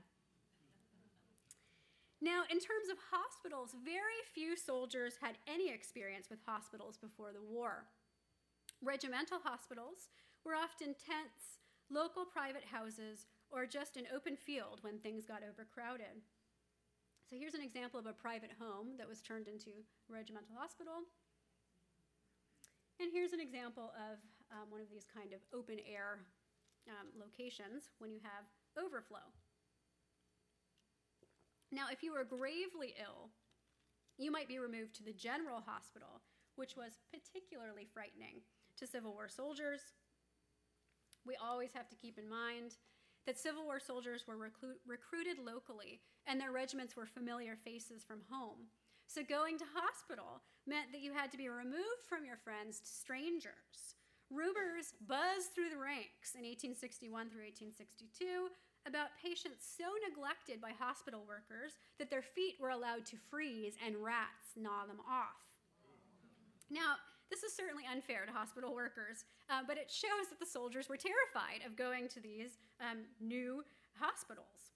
[2.21, 7.41] Now, in terms of hospitals, very few soldiers had any experience with hospitals before the
[7.41, 7.89] war.
[8.81, 10.13] Regimental hospitals
[10.45, 11.57] were often tents,
[11.89, 16.21] local private houses, or just an open field when things got overcrowded.
[17.25, 21.09] So here's an example of a private home that was turned into a regimental hospital.
[23.01, 24.21] And here's an example of
[24.53, 26.21] um, one of these kind of open air
[26.85, 28.45] um, locations when you have
[28.77, 29.25] overflow.
[31.71, 33.29] Now, if you were gravely ill,
[34.17, 36.21] you might be removed to the general hospital,
[36.55, 38.41] which was particularly frightening
[38.77, 39.81] to Civil War soldiers.
[41.25, 42.75] We always have to keep in mind
[43.25, 48.21] that Civil War soldiers were recru- recruited locally and their regiments were familiar faces from
[48.29, 48.67] home.
[49.07, 52.89] So going to hospital meant that you had to be removed from your friends to
[52.89, 53.95] strangers.
[54.29, 58.51] Rumors buzzed through the ranks in 1861 through 1862
[58.87, 63.95] about patients so neglected by hospital workers that their feet were allowed to freeze and
[63.97, 65.37] rats gnaw them off.
[66.69, 66.97] Now,
[67.29, 70.99] this is certainly unfair to hospital workers, uh, but it shows that the soldiers were
[70.99, 73.63] terrified of going to these um, new
[73.95, 74.75] hospitals.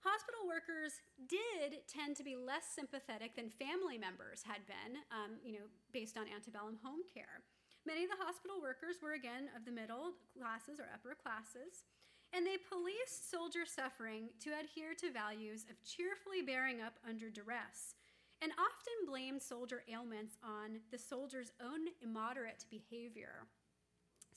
[0.00, 5.60] Hospital workers did tend to be less sympathetic than family members had been, um, you
[5.60, 7.44] know, based on antebellum home care.
[7.84, 11.84] Many of the hospital workers were again of the middle classes or upper classes,
[12.32, 17.94] and they policed soldier suffering to adhere to values of cheerfully bearing up under duress,
[18.42, 23.46] and often blamed soldier ailments on the soldier's own immoderate behavior.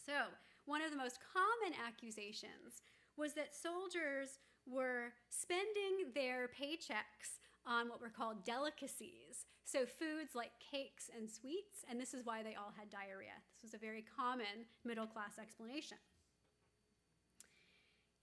[0.06, 0.34] So,
[0.66, 2.82] one of the most common accusations
[3.16, 9.46] was that soldiers were spending their paychecks on what were called delicacies.
[9.66, 13.40] So, foods like cakes and sweets, and this is why they all had diarrhea.
[13.56, 15.98] This was a very common middle class explanation.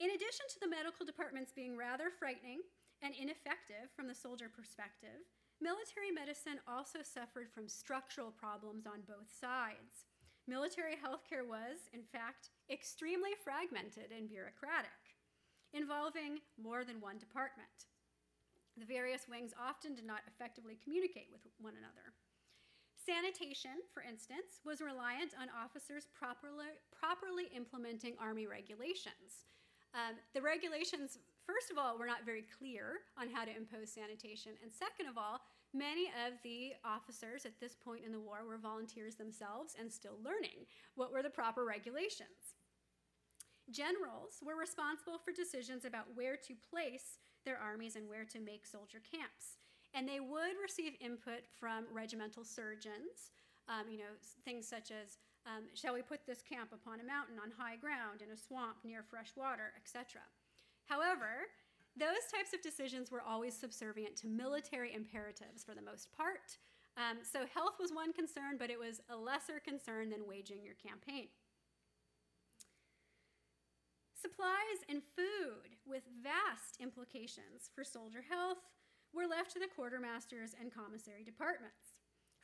[0.00, 2.64] In addition to the medical departments being rather frightening
[3.04, 5.28] and ineffective from the soldier perspective,
[5.60, 10.08] military medicine also suffered from structural problems on both sides.
[10.48, 15.20] Military healthcare was, in fact, extremely fragmented and bureaucratic,
[15.76, 17.92] involving more than one department.
[18.80, 22.16] The various wings often did not effectively communicate with one another.
[22.96, 29.44] Sanitation, for instance, was reliant on officers properly, properly implementing Army regulations.
[29.94, 34.52] Um, the regulations, first of all, were not very clear on how to impose sanitation,
[34.62, 35.40] and second of all,
[35.74, 40.18] many of the officers at this point in the war were volunteers themselves and still
[40.22, 42.54] learning what were the proper regulations.
[43.70, 48.66] Generals were responsible for decisions about where to place their armies and where to make
[48.66, 49.58] soldier camps.
[49.94, 53.30] And they would receive input from regimental surgeons,
[53.68, 57.36] um, you know, things such as um, shall we put this camp upon a mountain
[57.40, 60.20] on high ground, in a swamp, near fresh water, etc.
[60.84, 61.48] However,
[61.96, 66.58] those types of decisions were always subservient to military imperatives for the most part.
[66.96, 70.74] Um, so health was one concern, but it was a lesser concern than waging your
[70.74, 71.28] campaign.
[74.20, 78.58] Supplies and food, with vast implications for soldier health,
[79.14, 81.89] were left to the quartermasters and commissary departments.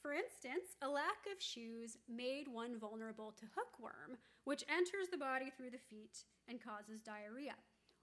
[0.01, 5.51] For instance, a lack of shoes made one vulnerable to hookworm, which enters the body
[5.51, 7.57] through the feet and causes diarrhea.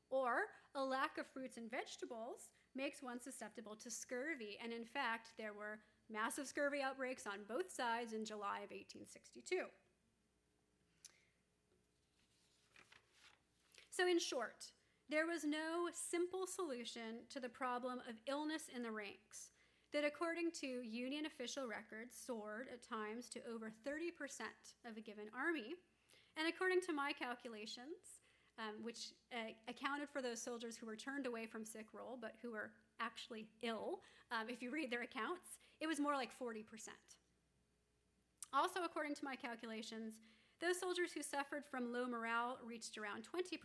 [0.10, 5.29] Or a lack of fruits and vegetables makes one susceptible to scurvy, and in fact,
[5.38, 5.79] there were
[6.10, 9.63] massive scurvy outbreaks on both sides in July of 1862.
[13.89, 14.71] So, in short,
[15.10, 19.53] there was no simple solution to the problem of illness in the ranks
[19.93, 24.10] that, according to Union official records, soared at times to over 30%
[24.89, 25.75] of a given army.
[26.36, 28.25] And according to my calculations,
[28.58, 32.34] um, which uh, accounted for those soldiers who were turned away from sick roll but
[32.41, 33.99] who were actually ill,
[34.32, 36.63] um, if you read their accounts, it was more like 40%.
[38.53, 40.13] Also, according to my calculations,
[40.62, 43.58] those soldiers who suffered from low morale reached around 20%,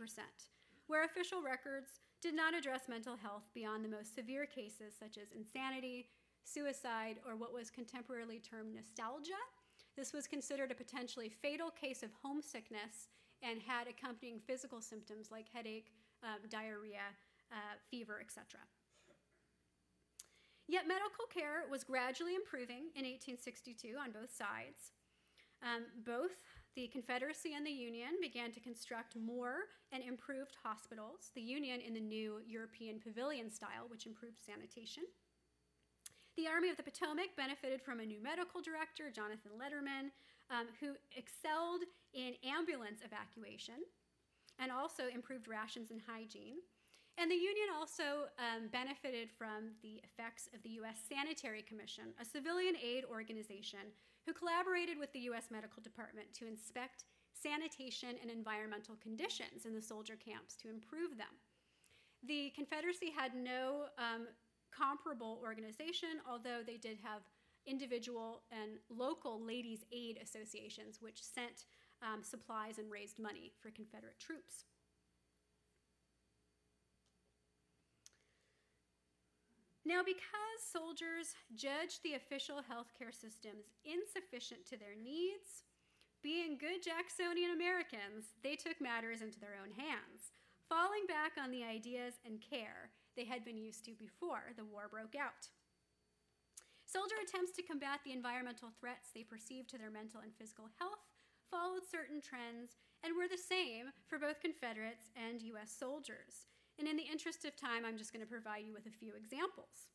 [0.87, 5.31] where official records did not address mental health beyond the most severe cases such as
[5.31, 6.07] insanity,
[6.53, 9.41] suicide, or what was contemporarily termed nostalgia.
[9.95, 13.09] This was considered a potentially fatal case of homesickness
[13.41, 15.91] and had accompanying physical symptoms like headache,
[16.23, 17.15] uh, diarrhea,
[17.51, 18.59] uh, fever, etc.
[20.67, 24.93] Yet medical care was gradually improving in 1862 on both sides.
[25.63, 26.37] Um, both
[26.75, 31.93] the Confederacy and the Union began to construct more and improved hospitals, the Union in
[31.93, 35.03] the new European pavilion style, which improved sanitation.
[36.37, 40.11] The Army of the Potomac benefited from a new medical director, Jonathan Letterman,
[40.49, 43.85] um, who excelled in ambulance evacuation
[44.57, 46.59] and also improved rations and hygiene.
[47.17, 51.03] And the Union also um, benefited from the effects of the U.S.
[51.03, 53.91] Sanitary Commission, a civilian aid organization
[54.25, 55.51] who collaborated with the U.S.
[55.51, 61.35] Medical Department to inspect sanitation and environmental conditions in the soldier camps to improve them.
[62.23, 64.27] The Confederacy had no um,
[64.75, 67.21] comparable organization, although they did have
[67.65, 71.65] individual and local ladies' aid associations, which sent
[72.01, 74.65] um, supplies and raised money for Confederate troops.
[79.85, 85.65] Now, because soldiers judged the official healthcare systems insufficient to their needs,
[86.21, 90.29] being good Jacksonian Americans, they took matters into their own hands,
[90.67, 94.87] falling back on the ideas and care they had been used to before the war
[94.89, 95.49] broke out.
[96.85, 101.05] Soldier attempts to combat the environmental threats they perceived to their mental and physical health
[101.49, 105.73] followed certain trends and were the same for both Confederates and U.S.
[105.73, 106.49] soldiers.
[106.77, 109.13] And in the interest of time, I'm just going to provide you with a few
[109.17, 109.91] examples.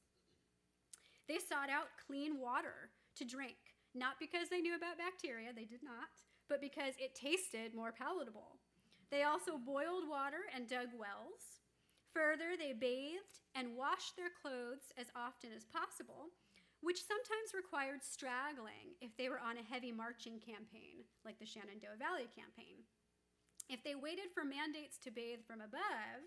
[1.27, 3.57] They sought out clean water to drink,
[3.95, 6.13] not because they knew about bacteria, they did not,
[6.49, 8.61] but because it tasted more palatable.
[9.11, 11.54] They also boiled water and dug wells.
[12.15, 16.31] Further, they bathed and washed their clothes as often as possible,
[16.81, 21.99] which sometimes required straggling if they were on a heavy marching campaign, like the Shenandoah
[21.99, 22.87] Valley campaign.
[23.69, 26.25] If they waited for mandates to bathe from above,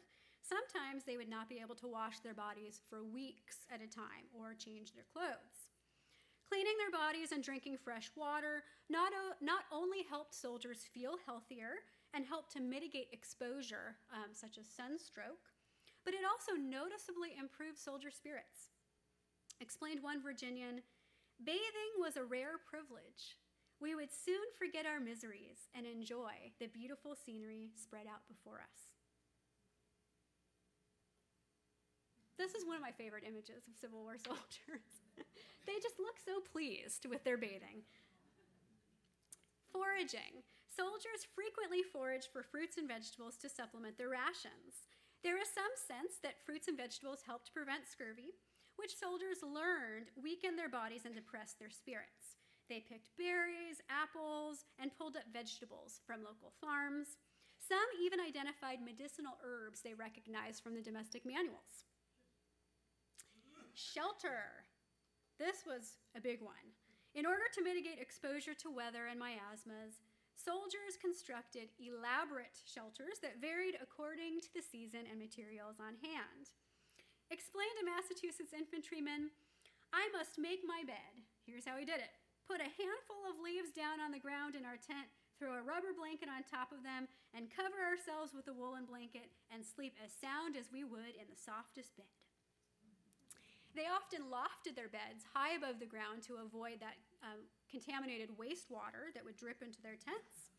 [0.47, 4.31] Sometimes they would not be able to wash their bodies for weeks at a time
[4.33, 5.67] or change their clothes.
[6.47, 11.83] Cleaning their bodies and drinking fresh water not, o- not only helped soldiers feel healthier
[12.13, 15.51] and helped to mitigate exposure, um, such as sunstroke,
[16.07, 18.71] but it also noticeably improved soldier spirits.
[19.59, 20.79] Explained one Virginian
[21.43, 23.35] bathing was a rare privilege.
[23.83, 28.95] We would soon forget our miseries and enjoy the beautiful scenery spread out before us.
[32.39, 34.87] This is one of my favorite images of Civil War soldiers.
[35.67, 37.83] they just look so pleased with their bathing.
[39.75, 40.39] Foraging.
[40.71, 44.87] Soldiers frequently foraged for fruits and vegetables to supplement their rations.
[45.23, 48.37] There is some sense that fruits and vegetables helped prevent scurvy,
[48.77, 52.37] which soldiers learned weakened their bodies and depressed their spirits.
[52.69, 57.17] They picked berries, apples, and pulled up vegetables from local farms.
[57.57, 61.87] Some even identified medicinal herbs they recognized from the domestic manuals.
[63.73, 64.65] Shelter.
[65.39, 66.75] This was a big one.
[67.15, 70.01] In order to mitigate exposure to weather and miasmas,
[70.37, 76.53] soldiers constructed elaborate shelters that varied according to the season and materials on hand.
[77.33, 79.33] Explained a Massachusetts infantryman,
[79.91, 81.25] I must make my bed.
[81.43, 82.13] Here's how he did it
[82.47, 85.91] put a handful of leaves down on the ground in our tent, throw a rubber
[85.91, 87.03] blanket on top of them,
[87.35, 91.27] and cover ourselves with a woolen blanket and sleep as sound as we would in
[91.27, 92.07] the softest bed.
[93.75, 99.13] They often lofted their beds high above the ground to avoid that um, contaminated wastewater
[99.13, 100.53] that would drip into their tents.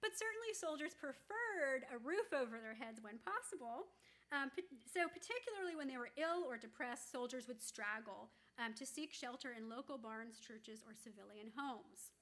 [0.00, 3.88] But certainly, soldiers preferred a roof over their heads when possible.
[4.34, 4.50] Um,
[4.84, 9.54] so, particularly when they were ill or depressed, soldiers would straggle um, to seek shelter
[9.56, 12.12] in local barns, churches, or civilian homes.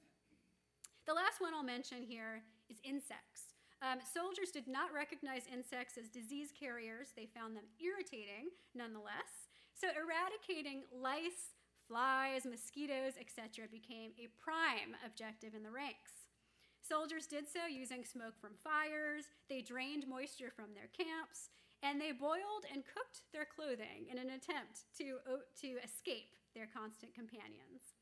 [1.05, 3.55] The last one I'll mention here is insects.
[3.81, 9.51] Um, soldiers did not recognize insects as disease carriers, they found them irritating nonetheless.
[9.75, 11.54] So eradicating lice,
[11.87, 16.25] flies, mosquitoes, etc., became a prime objective in the ranks.
[16.81, 21.49] Soldiers did so using smoke from fires, they drained moisture from their camps,
[21.81, 25.17] and they boiled and cooked their clothing in an attempt to,
[25.61, 27.97] to escape their constant companions.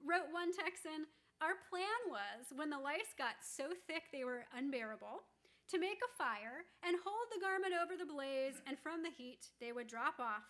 [0.00, 1.04] Wrote one Texan,
[1.44, 5.28] Our plan was, when the lice got so thick they were unbearable,
[5.68, 9.52] to make a fire and hold the garment over the blaze, and from the heat
[9.60, 10.48] they would drop off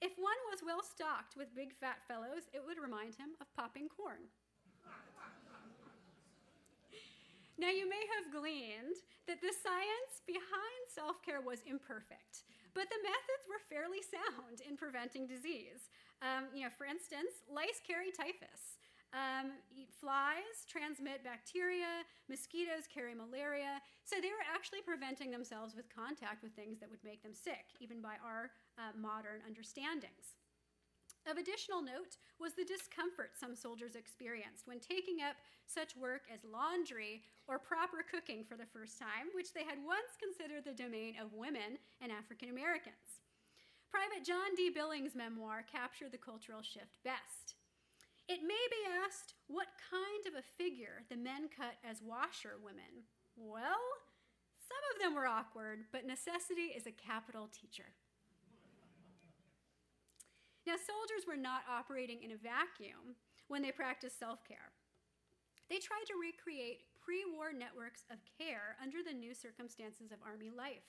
[0.00, 3.88] if one was well stocked with big fat fellows, it would remind him of popping
[3.88, 4.32] corn.
[7.60, 13.04] now, you may have gleaned that the science behind self care was imperfect, but the
[13.04, 15.92] methods were fairly sound in preventing disease.
[16.24, 18.80] Um, you know, for instance, lice carry typhus.
[19.10, 19.58] Um,
[19.98, 26.54] flies transmit bacteria, mosquitoes carry malaria, so they were actually preventing themselves with contact with
[26.54, 30.40] things that would make them sick, even by our uh, modern understandings.
[31.28, 35.36] Of additional note was the discomfort some soldiers experienced when taking up
[35.68, 40.16] such work as laundry or proper cooking for the first time, which they had once
[40.16, 43.20] considered the domain of women and African Americans.
[43.92, 44.72] Private John D.
[44.72, 47.60] Billings' memoir captured the cultural shift best.
[48.24, 53.04] It may be asked what kind of a figure the men cut as washerwomen.
[53.36, 53.82] Well,
[54.56, 57.92] some of them were awkward, but necessity is a capital teacher.
[60.70, 63.18] Now, soldiers were not operating in a vacuum
[63.50, 64.70] when they practiced self care.
[65.66, 70.46] They tried to recreate pre war networks of care under the new circumstances of Army
[70.46, 70.86] life.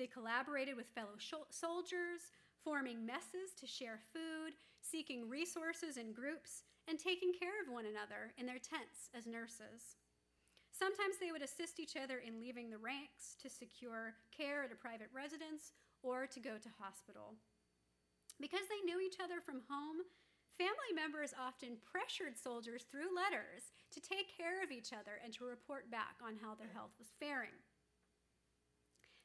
[0.00, 2.32] They collaborated with fellow soldiers,
[2.64, 8.32] forming messes to share food, seeking resources in groups, and taking care of one another
[8.40, 10.00] in their tents as nurses.
[10.72, 14.80] Sometimes they would assist each other in leaving the ranks to secure care at a
[14.80, 17.36] private residence or to go to hospital.
[18.40, 20.04] Because they knew each other from home,
[20.60, 25.48] family members often pressured soldiers through letters to take care of each other and to
[25.48, 27.56] report back on how their health was faring.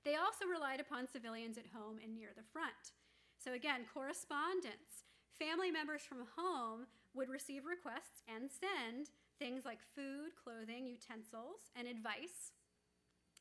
[0.03, 2.95] They also relied upon civilians at home and near the front.
[3.38, 5.05] So, again, correspondence.
[5.38, 9.09] Family members from home would receive requests and send
[9.39, 12.53] things like food, clothing, utensils, and advice.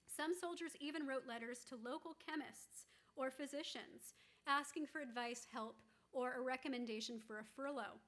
[0.09, 4.17] Some soldiers even wrote letters to local chemists or physicians
[4.47, 5.77] asking for advice, help,
[6.13, 8.01] or a recommendation for a furlough.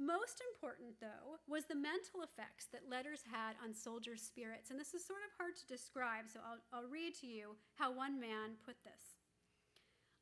[0.00, 4.70] Most important, though, was the mental effects that letters had on soldiers' spirits.
[4.70, 7.92] And this is sort of hard to describe, so I'll, I'll read to you how
[7.92, 9.20] one man put this.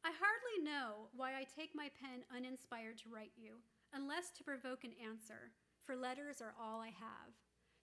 [0.02, 3.62] I hardly know why I take my pen uninspired to write you,
[3.94, 5.54] unless to provoke an answer,
[5.86, 7.30] for letters are all I have.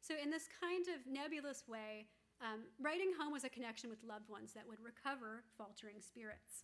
[0.02, 2.08] So, in this kind of nebulous way,
[2.42, 6.64] um, writing home was a connection with loved ones that would recover faltering spirits.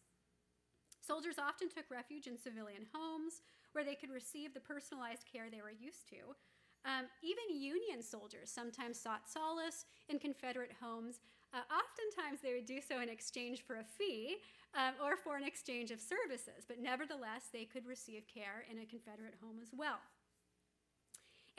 [0.99, 3.41] Soldiers often took refuge in civilian homes
[3.71, 6.35] where they could receive the personalized care they were used to.
[6.83, 11.19] Um, even Union soldiers sometimes sought solace in Confederate homes
[11.53, 14.37] Uh, oftentimes, they would do so in exchange for a fee
[14.73, 18.85] um, or for an exchange of services, but nevertheless, they could receive care in a
[18.85, 19.99] Confederate home as well.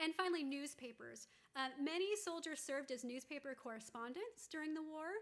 [0.03, 1.27] And finally, newspapers.
[1.55, 5.15] Uh, many soldiers served as newspaper correspondents during the war.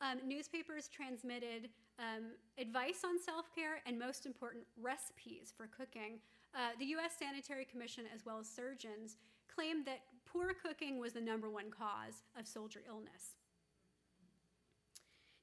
[0.00, 6.20] Um, newspapers transmitted um, advice on self care and, most important, recipes for cooking.
[6.54, 7.18] Uh, the U.S.
[7.18, 9.16] Sanitary Commission, as well as surgeons,
[9.52, 13.34] claimed that poor cooking was the number one cause of soldier illness.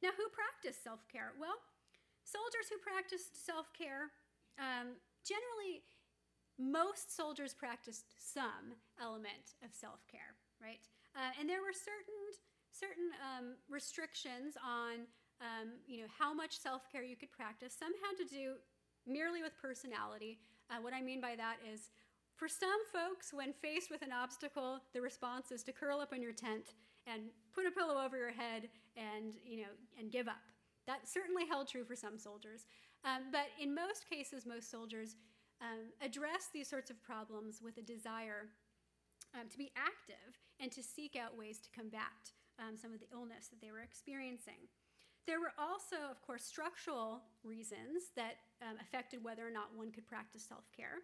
[0.01, 1.35] Now, who practiced self care?
[1.35, 1.59] Well,
[2.23, 4.15] soldiers who practiced self care
[4.55, 4.95] um,
[5.27, 5.83] generally
[6.57, 10.79] most soldiers practiced some element of self-care, right?
[11.15, 12.19] Uh, and there were certain
[12.71, 15.07] certain um, restrictions on
[15.39, 17.75] um, you know how much self-care you could practice.
[17.77, 18.55] Some had to do
[19.07, 20.39] merely with personality.
[20.69, 21.91] Uh, what I mean by that is,
[22.35, 26.21] for some folks, when faced with an obstacle, the response is to curl up in
[26.21, 26.73] your tent
[27.07, 30.43] and put a pillow over your head and you know and give up.
[30.87, 32.65] That certainly held true for some soldiers,
[33.03, 35.15] um, but in most cases, most soldiers
[35.61, 38.49] um, address these sorts of problems with a desire
[39.33, 43.11] um, to be active and to seek out ways to combat um, some of the
[43.11, 44.67] illness that they were experiencing.
[45.27, 50.07] There were also, of course, structural reasons that um, affected whether or not one could
[50.07, 51.01] practice self care.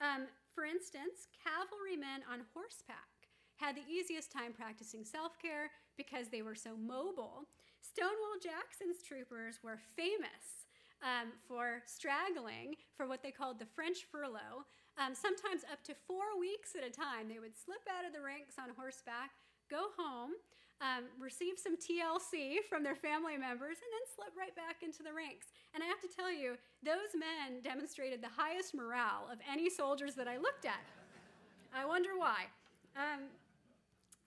[0.00, 6.40] Um, for instance, cavalrymen on horseback had the easiest time practicing self care because they
[6.40, 7.44] were so mobile.
[7.84, 10.59] Stonewall Jackson's troopers were famous
[11.02, 14.68] um, for straggling for what they called the French furlough.
[14.98, 18.20] Um, sometimes up to four weeks at a time, they would slip out of the
[18.20, 19.32] ranks on horseback,
[19.70, 20.36] go home,
[20.80, 25.12] um, receive some TLC from their family members, and then slip right back into the
[25.12, 25.52] ranks.
[25.74, 30.14] And I have to tell you, those men demonstrated the highest morale of any soldiers
[30.16, 30.84] that I looked at.
[31.76, 32.48] I wonder why.
[32.96, 33.28] Um,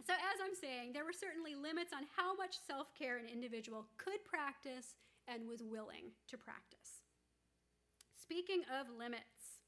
[0.05, 3.85] so, as I'm saying, there were certainly limits on how much self care an individual
[3.97, 4.95] could practice
[5.27, 7.03] and was willing to practice.
[8.15, 9.59] Speaking of limits,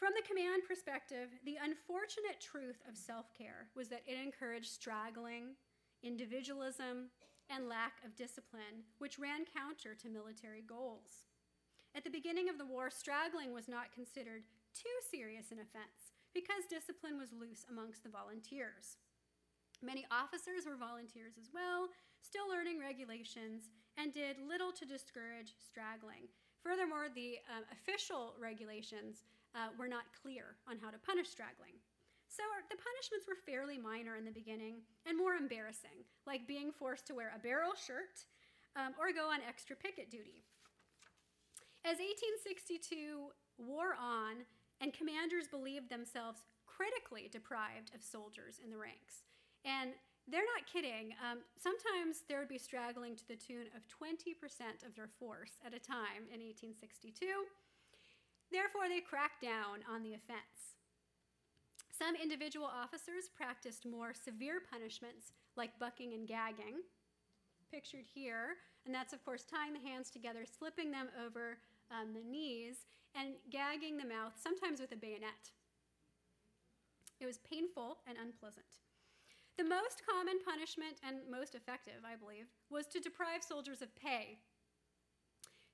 [0.00, 5.56] from the command perspective, the unfortunate truth of self care was that it encouraged straggling,
[6.02, 7.12] individualism,
[7.50, 11.28] and lack of discipline, which ran counter to military goals.
[11.94, 16.70] At the beginning of the war, straggling was not considered too serious an offense because
[16.70, 18.96] discipline was loose amongst the volunteers.
[19.82, 21.88] Many officers were volunteers as well,
[22.20, 26.28] still learning regulations, and did little to discourage straggling.
[26.60, 29.24] Furthermore, the um, official regulations
[29.56, 31.80] uh, were not clear on how to punish straggling.
[32.28, 37.06] So the punishments were fairly minor in the beginning and more embarrassing, like being forced
[37.08, 38.22] to wear a barrel shirt
[38.76, 40.44] um, or go on extra picket duty.
[41.82, 44.44] As 1862 wore on
[44.80, 49.26] and commanders believed themselves critically deprived of soldiers in the ranks,
[49.64, 49.92] and
[50.30, 51.12] they're not kidding.
[51.18, 55.74] Um, sometimes there would be straggling to the tune of 20% of their force at
[55.74, 57.26] a time in 1862.
[58.52, 60.78] Therefore, they cracked down on the offense.
[61.90, 66.80] Some individual officers practiced more severe punishments like bucking and gagging,
[67.70, 68.56] pictured here,
[68.86, 71.58] and that's, of course, tying the hands together, slipping them over
[71.90, 75.52] um, the knees, and gagging the mouth, sometimes with a bayonet.
[77.20, 78.80] It was painful and unpleasant.
[79.60, 84.40] The most common punishment, and most effective, I believe, was to deprive soldiers of pay.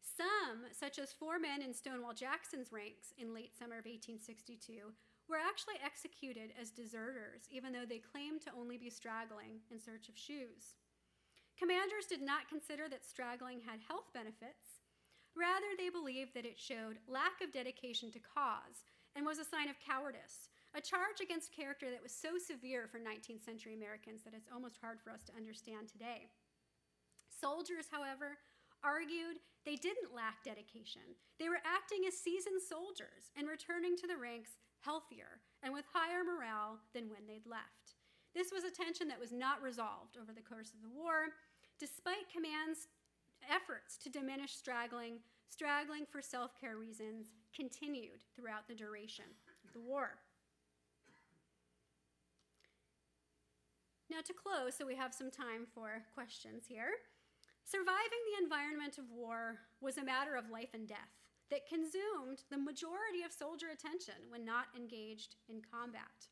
[0.03, 4.91] Some, such as four men in Stonewall Jackson's ranks in late summer of 1862,
[5.31, 10.09] were actually executed as deserters, even though they claimed to only be straggling in search
[10.11, 10.75] of shoes.
[11.55, 14.83] Commanders did not consider that straggling had health benefits.
[15.39, 18.83] Rather, they believed that it showed lack of dedication to cause
[19.15, 23.01] and was a sign of cowardice, a charge against character that was so severe for
[23.01, 26.29] 19th century Americans that it's almost hard for us to understand today.
[27.33, 28.37] Soldiers, however,
[28.85, 31.17] argued they didn't lack dedication.
[31.41, 36.21] They were acting as seasoned soldiers and returning to the ranks healthier and with higher
[36.23, 37.97] morale than when they'd left.
[38.37, 41.33] This was a tension that was not resolved over the course of the war.
[41.81, 42.93] Despite command's
[43.49, 49.25] efforts to diminish straggling, straggling for self care reasons continued throughout the duration
[49.65, 50.21] of the war.
[54.11, 56.95] Now, to close, so we have some time for questions here.
[57.67, 61.11] Surviving the environment of war was a matter of life and death
[61.51, 66.31] that consumed the majority of soldier attention when not engaged in combat.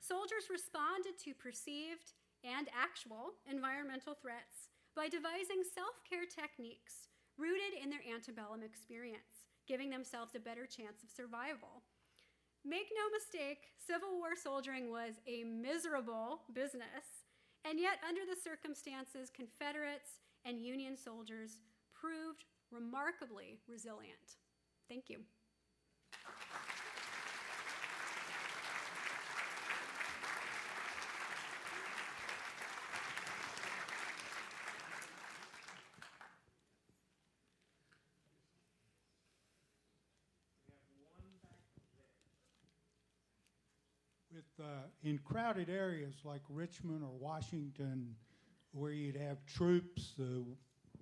[0.00, 2.12] Soldiers responded to perceived
[2.44, 7.08] and actual environmental threats by devising self care techniques
[7.40, 11.80] rooted in their antebellum experience, giving themselves a better chance of survival.
[12.64, 17.26] Make no mistake, Civil War soldiering was a miserable business,
[17.64, 21.58] And yet, under the circumstances, Confederates and Union soldiers
[21.94, 24.38] proved remarkably resilient.
[24.88, 25.18] Thank you.
[44.42, 44.68] With, uh,
[45.02, 48.14] in crowded areas like Richmond or Washington,
[48.72, 50.24] where you'd have troops, uh,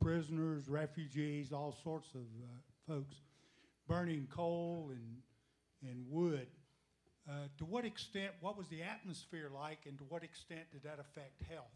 [0.01, 3.17] prisoners, refugees, all sorts of uh, folks
[3.87, 6.49] burning coal and, and wood,
[7.29, 10.99] uh, to what extent, what was the atmosphere like, and to what extent did that
[10.99, 11.67] affect health?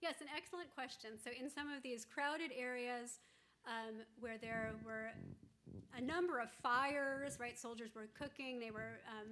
[0.00, 1.12] Yes, an excellent question.
[1.22, 3.18] So, in some of these crowded areas
[3.66, 5.10] um, where there were
[5.96, 7.58] a number of fires, right?
[7.58, 9.28] Soldiers were cooking, they were um,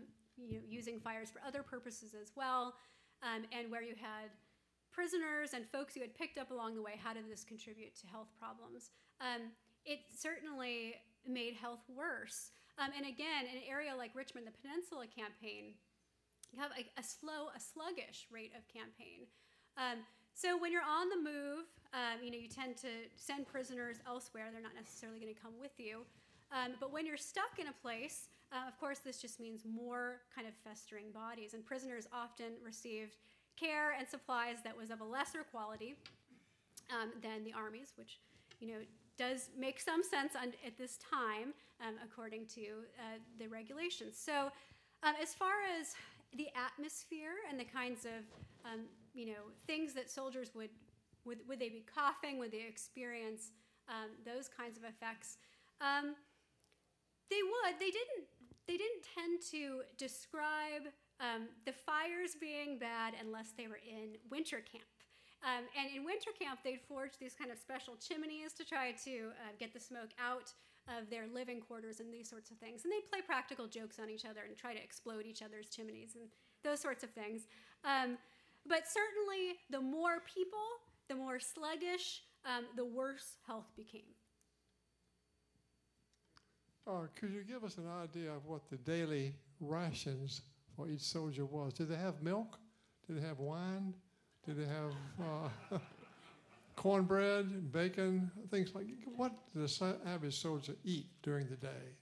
[0.48, 2.74] you know, using fires for other purposes as well,
[3.22, 4.30] um, and where you had
[4.92, 8.06] prisoners and folks you had picked up along the way, how did this contribute to
[8.06, 8.90] health problems?
[9.20, 9.52] Um,
[9.84, 12.50] it certainly made health worse.
[12.78, 15.74] Um, and again, in an area like Richmond, the Peninsula Campaign,
[16.52, 19.28] you have a, a slow, a sluggish rate of campaign.
[19.76, 20.02] Um,
[20.34, 24.48] so when you're on the move, um, you know you tend to send prisoners elsewhere.
[24.50, 26.02] They're not necessarily going to come with you.
[26.50, 30.20] Um, but when you're stuck in a place, uh, of course, this just means more
[30.34, 33.16] kind of festering bodies, and prisoners often received
[33.56, 35.94] care and supplies that was of a lesser quality
[36.90, 38.18] um, than the armies, which
[38.60, 38.80] you know
[39.18, 41.52] does make some sense on, at this time
[41.86, 44.16] um, according to uh, the regulations.
[44.18, 44.50] So,
[45.02, 45.94] um, as far as
[46.36, 48.24] the atmosphere and the kinds of
[48.64, 48.80] um,
[49.14, 50.70] you know things that soldiers would
[51.24, 52.38] would, would they be coughing?
[52.38, 53.52] Would they experience
[53.88, 55.36] um, those kinds of effects?
[55.80, 56.14] Um,
[57.30, 57.78] they would.
[57.78, 58.26] They didn't.
[58.70, 64.62] They didn't tend to describe um, the fires being bad unless they were in winter
[64.62, 64.86] camp.
[65.42, 69.34] Um, and in winter camp, they'd forge these kind of special chimneys to try to
[69.42, 70.54] uh, get the smoke out
[70.86, 72.84] of their living quarters and these sorts of things.
[72.84, 76.14] And they'd play practical jokes on each other and try to explode each other's chimneys
[76.14, 76.30] and
[76.62, 77.48] those sorts of things.
[77.82, 78.18] Um,
[78.68, 84.14] but certainly, the more people, the more sluggish, um, the worse health became.
[86.90, 90.42] Uh, could you give us an idea of what the daily rations
[90.74, 91.72] for each soldier was?
[91.72, 92.58] Did they have milk?
[93.06, 93.94] Did they have wine?
[94.44, 94.92] Did they have
[95.72, 95.78] uh,
[96.76, 101.94] cornbread, bacon, things like what did the average soldier eat during the day?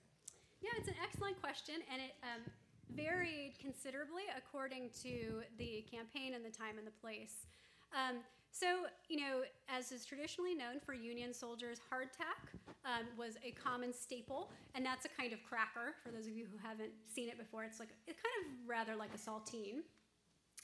[0.63, 2.51] Yeah, it's an excellent question, and it um,
[2.97, 7.45] varied considerably according to the campaign and the time and the place.
[7.93, 8.19] Um,
[8.51, 12.49] so, you know, as is traditionally known for Union soldiers, hardtack
[12.85, 15.95] um, was a common staple, and that's a kind of cracker.
[16.03, 18.97] For those of you who haven't seen it before, it's like it's kind of rather
[18.97, 19.85] like a saltine.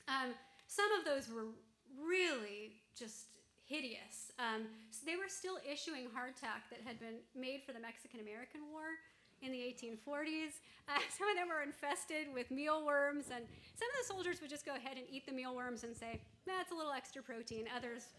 [0.08, 0.34] Um,
[0.66, 1.46] some of those were
[2.02, 3.26] really just
[3.64, 4.32] hideous.
[4.38, 8.60] Um, so they were still issuing hardtack that had been made for the Mexican American
[8.72, 9.00] War
[9.42, 10.60] in the 1840s.
[10.88, 13.44] Uh, some of them were infested with mealworms, and
[13.76, 16.72] some of the soldiers would just go ahead and eat the mealworms and say, that's
[16.72, 17.66] a little extra protein.
[17.74, 18.12] Others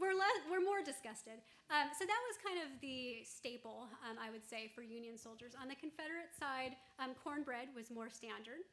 [0.00, 1.44] were, less, were more disgusted.
[1.68, 5.52] Um, so that was kind of the staple, um, I would say, for Union soldiers.
[5.60, 8.64] On the Confederate side, um, cornbread was more standard.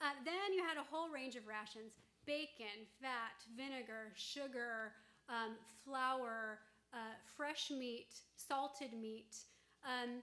[0.00, 4.90] Uh, then you had a whole range of rations bacon, fat, vinegar, sugar,
[5.30, 6.58] um, flour,
[6.92, 9.36] uh, fresh meat, salted meat.
[9.86, 10.22] Um,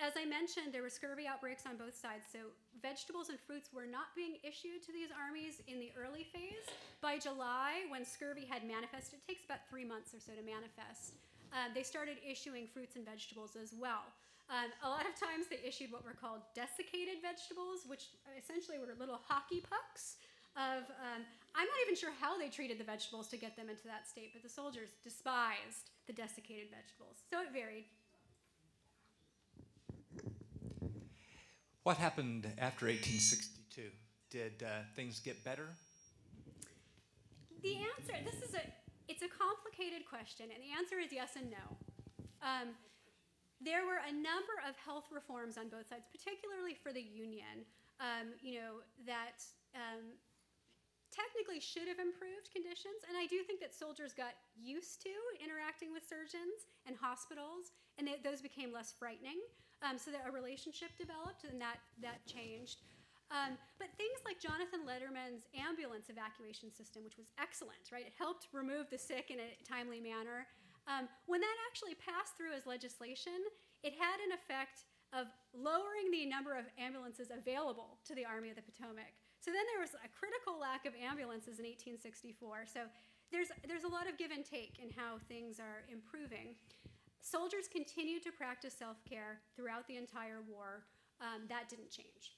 [0.00, 2.50] as I mentioned, there were scurvy outbreaks on both sides, so
[2.84, 6.68] vegetables and fruits were not being issued to these armies in the early phase.
[7.00, 11.16] By July, when scurvy had manifested, it takes about three months or so to manifest,
[11.56, 14.04] uh, they started issuing fruits and vegetables as well.
[14.52, 18.92] Um, a lot of times they issued what were called desiccated vegetables, which essentially were
[19.00, 20.20] little hockey pucks
[20.52, 21.24] of, um,
[21.56, 24.36] I'm not even sure how they treated the vegetables to get them into that state,
[24.36, 27.24] but the soldiers despised the desiccated vegetables.
[27.32, 27.88] So it varied.
[31.84, 33.92] What happened after 1862?
[34.32, 35.68] Did uh, things get better?
[37.60, 38.64] The answer, this is a,
[39.04, 41.76] it's a complicated question, and the answer is yes and no.
[42.40, 42.72] Um,
[43.60, 47.68] there were a number of health reforms on both sides, particularly for the Union,
[48.00, 49.44] um, you know, that
[49.76, 50.16] um,
[51.12, 53.04] technically should have improved conditions.
[53.12, 58.08] And I do think that soldiers got used to interacting with surgeons and hospitals, and
[58.24, 59.44] those became less frightening.
[59.84, 62.80] Um, so that a relationship developed, and that that changed.
[63.28, 68.04] Um, but things like Jonathan Letterman's ambulance evacuation system, which was excellent, right?
[68.04, 70.48] It helped remove the sick in a timely manner.
[70.84, 73.36] Um, when that actually passed through as legislation,
[73.80, 74.84] it had an effect
[75.16, 79.14] of lowering the number of ambulances available to the Army of the Potomac.
[79.40, 82.68] So then there was a critical lack of ambulances in 1864.
[82.68, 82.88] So
[83.32, 86.56] there's, there's a lot of give and take in how things are improving.
[87.24, 90.84] Soldiers continued to practice self care throughout the entire war.
[91.22, 92.36] Um, that didn't change.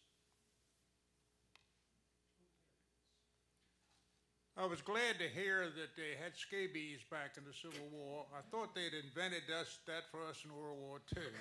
[4.57, 8.25] I was glad to hear that they had scabies back in the Civil War.
[8.33, 11.23] I thought they'd invented us, that for us in World War II.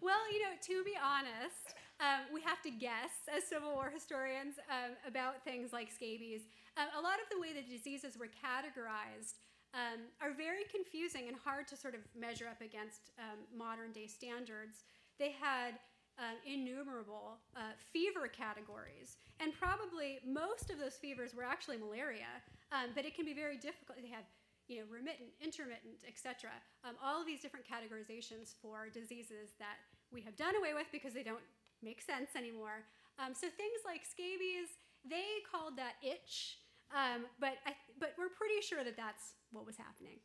[0.00, 4.54] Well, you know, to be honest, um, we have to guess as Civil War historians
[4.70, 6.46] um, about things like scabies.
[6.78, 9.42] Um, a lot of the way the diseases were categorized
[9.74, 14.06] um, are very confusing and hard to sort of measure up against um, modern day
[14.06, 14.84] standards.
[15.18, 15.76] They had
[16.18, 22.42] uh, innumerable uh, fever categories, and probably most of those fevers were actually malaria,
[22.72, 23.98] um, but it can be very difficult.
[24.02, 24.26] They have
[24.66, 26.52] you know, remittent, intermittent, etc.
[26.84, 29.80] Um, all of these different categorizations for diseases that
[30.12, 31.44] we have done away with because they don't
[31.82, 32.84] make sense anymore.
[33.18, 34.76] Um, so things like scabies,
[35.08, 36.60] they called that itch,
[36.92, 40.18] um, but I, but we're pretty sure that that's what was happening.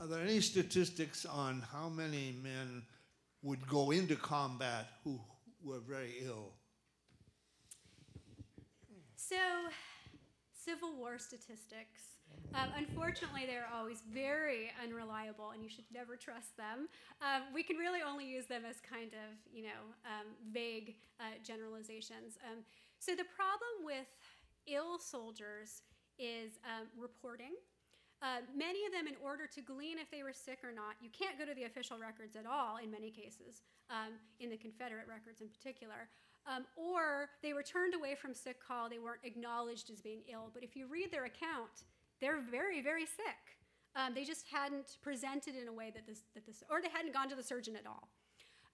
[0.00, 2.82] Are there any statistics on how many men
[3.42, 5.20] would go into combat who
[5.62, 6.52] were very ill?
[9.16, 9.36] So,
[10.52, 12.14] Civil War statistics.
[12.54, 16.88] Um, unfortunately, they're always very unreliable, and you should never trust them.
[17.20, 21.24] Um, we can really only use them as kind of, you know, um, vague uh,
[21.42, 22.38] generalizations.
[22.98, 24.06] So the problem with
[24.66, 25.82] ill soldiers
[26.18, 27.54] is um, reporting.
[28.20, 31.08] Uh, many of them, in order to glean if they were sick or not, you
[31.14, 35.06] can't go to the official records at all in many cases, um, in the Confederate
[35.06, 36.10] records in particular.
[36.42, 40.50] Um, or they were turned away from sick call, they weren't acknowledged as being ill.
[40.52, 41.86] But if you read their account,
[42.20, 43.58] they're very, very sick.
[43.94, 47.14] Um, they just hadn't presented in a way that this, that this, or they hadn't
[47.14, 48.08] gone to the surgeon at all.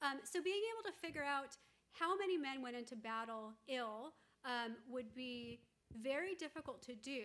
[0.01, 1.57] Um, so being able to figure out
[1.99, 4.13] how many men went into battle ill
[4.45, 5.61] um, would be
[6.03, 7.23] very difficult to do.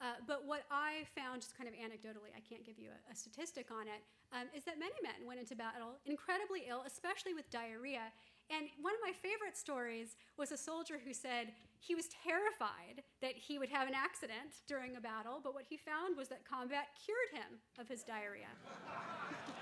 [0.00, 3.16] Uh, but what I found, just kind of anecdotally, I can't give you a, a
[3.16, 7.48] statistic on it, um, is that many men went into battle incredibly ill, especially with
[7.48, 8.12] diarrhea.
[8.50, 13.36] And one of my favorite stories was a soldier who said he was terrified that
[13.36, 16.88] he would have an accident during a battle, but what he found was that combat
[17.04, 18.52] cured him of his diarrhea.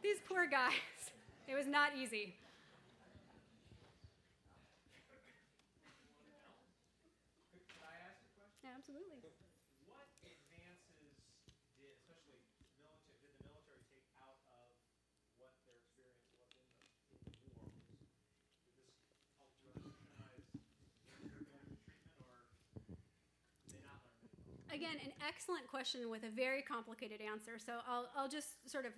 [0.00, 1.10] These poor guys,
[1.50, 2.38] it was not easy.
[7.66, 8.70] Could I ask a question?
[8.78, 9.34] Absolutely.
[9.90, 11.18] What advances
[11.76, 12.38] did, especially
[12.70, 14.70] military, did the military take out of
[15.42, 16.86] what their experience was in the,
[17.26, 17.74] in the war?
[17.98, 18.14] Was,
[18.70, 19.02] did this
[19.34, 21.42] help revolutionize treatment, or did they
[23.82, 24.62] not learn anything?
[24.70, 27.58] Again, an excellent question with a very complicated answer.
[27.58, 28.94] So I'll, I'll just sort of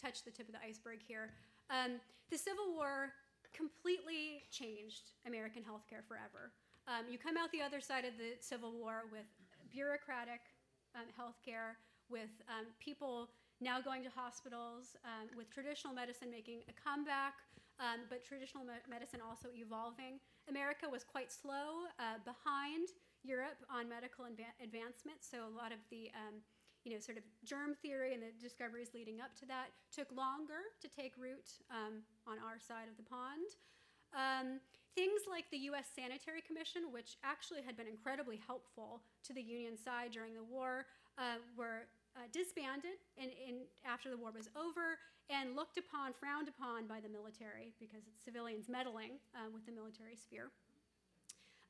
[0.00, 1.30] touch the tip of the iceberg here.
[1.68, 3.12] Um, the Civil War
[3.52, 6.52] completely changed American healthcare forever.
[6.88, 9.28] Um, you come out the other side of the Civil War with
[9.70, 10.40] bureaucratic
[10.94, 11.78] um, healthcare,
[12.08, 13.30] with um, people
[13.60, 17.34] now going to hospitals, um, with traditional medicine making a comeback,
[17.78, 20.18] um, but traditional me- medicine also evolving.
[20.48, 22.88] America was quite slow uh, behind
[23.22, 26.40] Europe on medical adva- advancement, so a lot of the um,
[26.84, 30.72] you know, sort of germ theory and the discoveries leading up to that took longer
[30.80, 33.52] to take root um, on our side of the pond.
[34.16, 34.60] Um,
[34.94, 35.86] things like the U.S.
[35.94, 40.86] Sanitary Commission, which actually had been incredibly helpful to the Union side during the war,
[41.18, 43.54] uh, were uh, disbanded in, in,
[43.84, 44.98] after the war was over
[45.30, 49.72] and looked upon, frowned upon by the military because it's civilians meddling uh, with the
[49.72, 50.50] military sphere.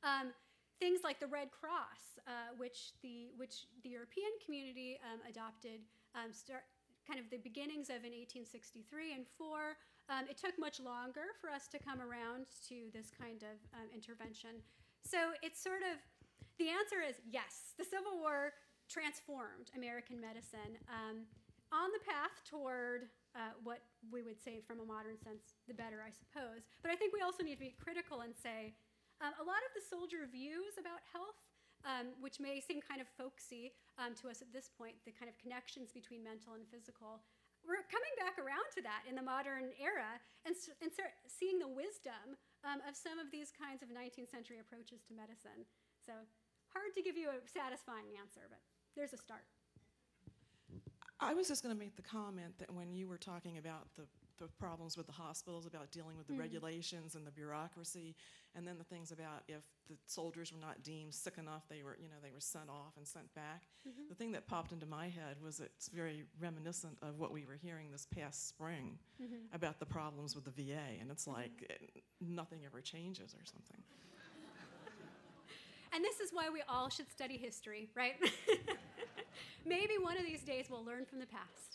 [0.01, 0.33] Um,
[0.81, 5.85] things like the Red Cross, uh, which the which the European community um, adopted,
[6.17, 6.65] um, start
[7.05, 9.77] kind of the beginnings of in 1863 and four.
[10.09, 13.87] Um, it took much longer for us to come around to this kind of um,
[13.93, 14.59] intervention.
[15.05, 16.01] So it's sort of
[16.57, 17.77] the answer is yes.
[17.77, 18.57] The Civil War
[18.89, 21.29] transformed American medicine um,
[21.71, 23.07] on the path toward
[23.37, 26.67] uh, what we would say, from a modern sense, the better, I suppose.
[26.83, 28.75] But I think we also need to be critical and say
[29.21, 31.37] um, a lot of the soldier views about health,
[31.85, 35.29] um, which may seem kind of folksy um, to us at this point, the kind
[35.29, 37.21] of connections between mental and physical,
[37.61, 40.89] we're coming back around to that in the modern era and, and
[41.29, 45.65] seeing the wisdom um, of some of these kinds of 19th century approaches to medicine.
[46.01, 46.13] So,
[46.73, 48.61] hard to give you a satisfying answer, but
[48.97, 49.45] there's a start.
[51.21, 54.09] I was just going to make the comment that when you were talking about the,
[54.41, 56.39] the problems with the hospitals about dealing with the hmm.
[56.39, 58.15] regulations and the bureaucracy,
[58.55, 61.95] and then the things about if the soldiers were not deemed sick enough, they were,
[62.01, 63.63] you know, they were sent off and sent back.
[63.87, 64.09] Mm-hmm.
[64.09, 67.55] The thing that popped into my head was it's very reminiscent of what we were
[67.61, 69.53] hearing this past spring mm-hmm.
[69.53, 71.39] about the problems with the VA, and it's mm-hmm.
[71.39, 73.83] like eh, nothing ever changes or something.
[75.93, 78.15] And this is why we all should study history, right?
[79.65, 81.70] Maybe one of these days we'll learn from the past.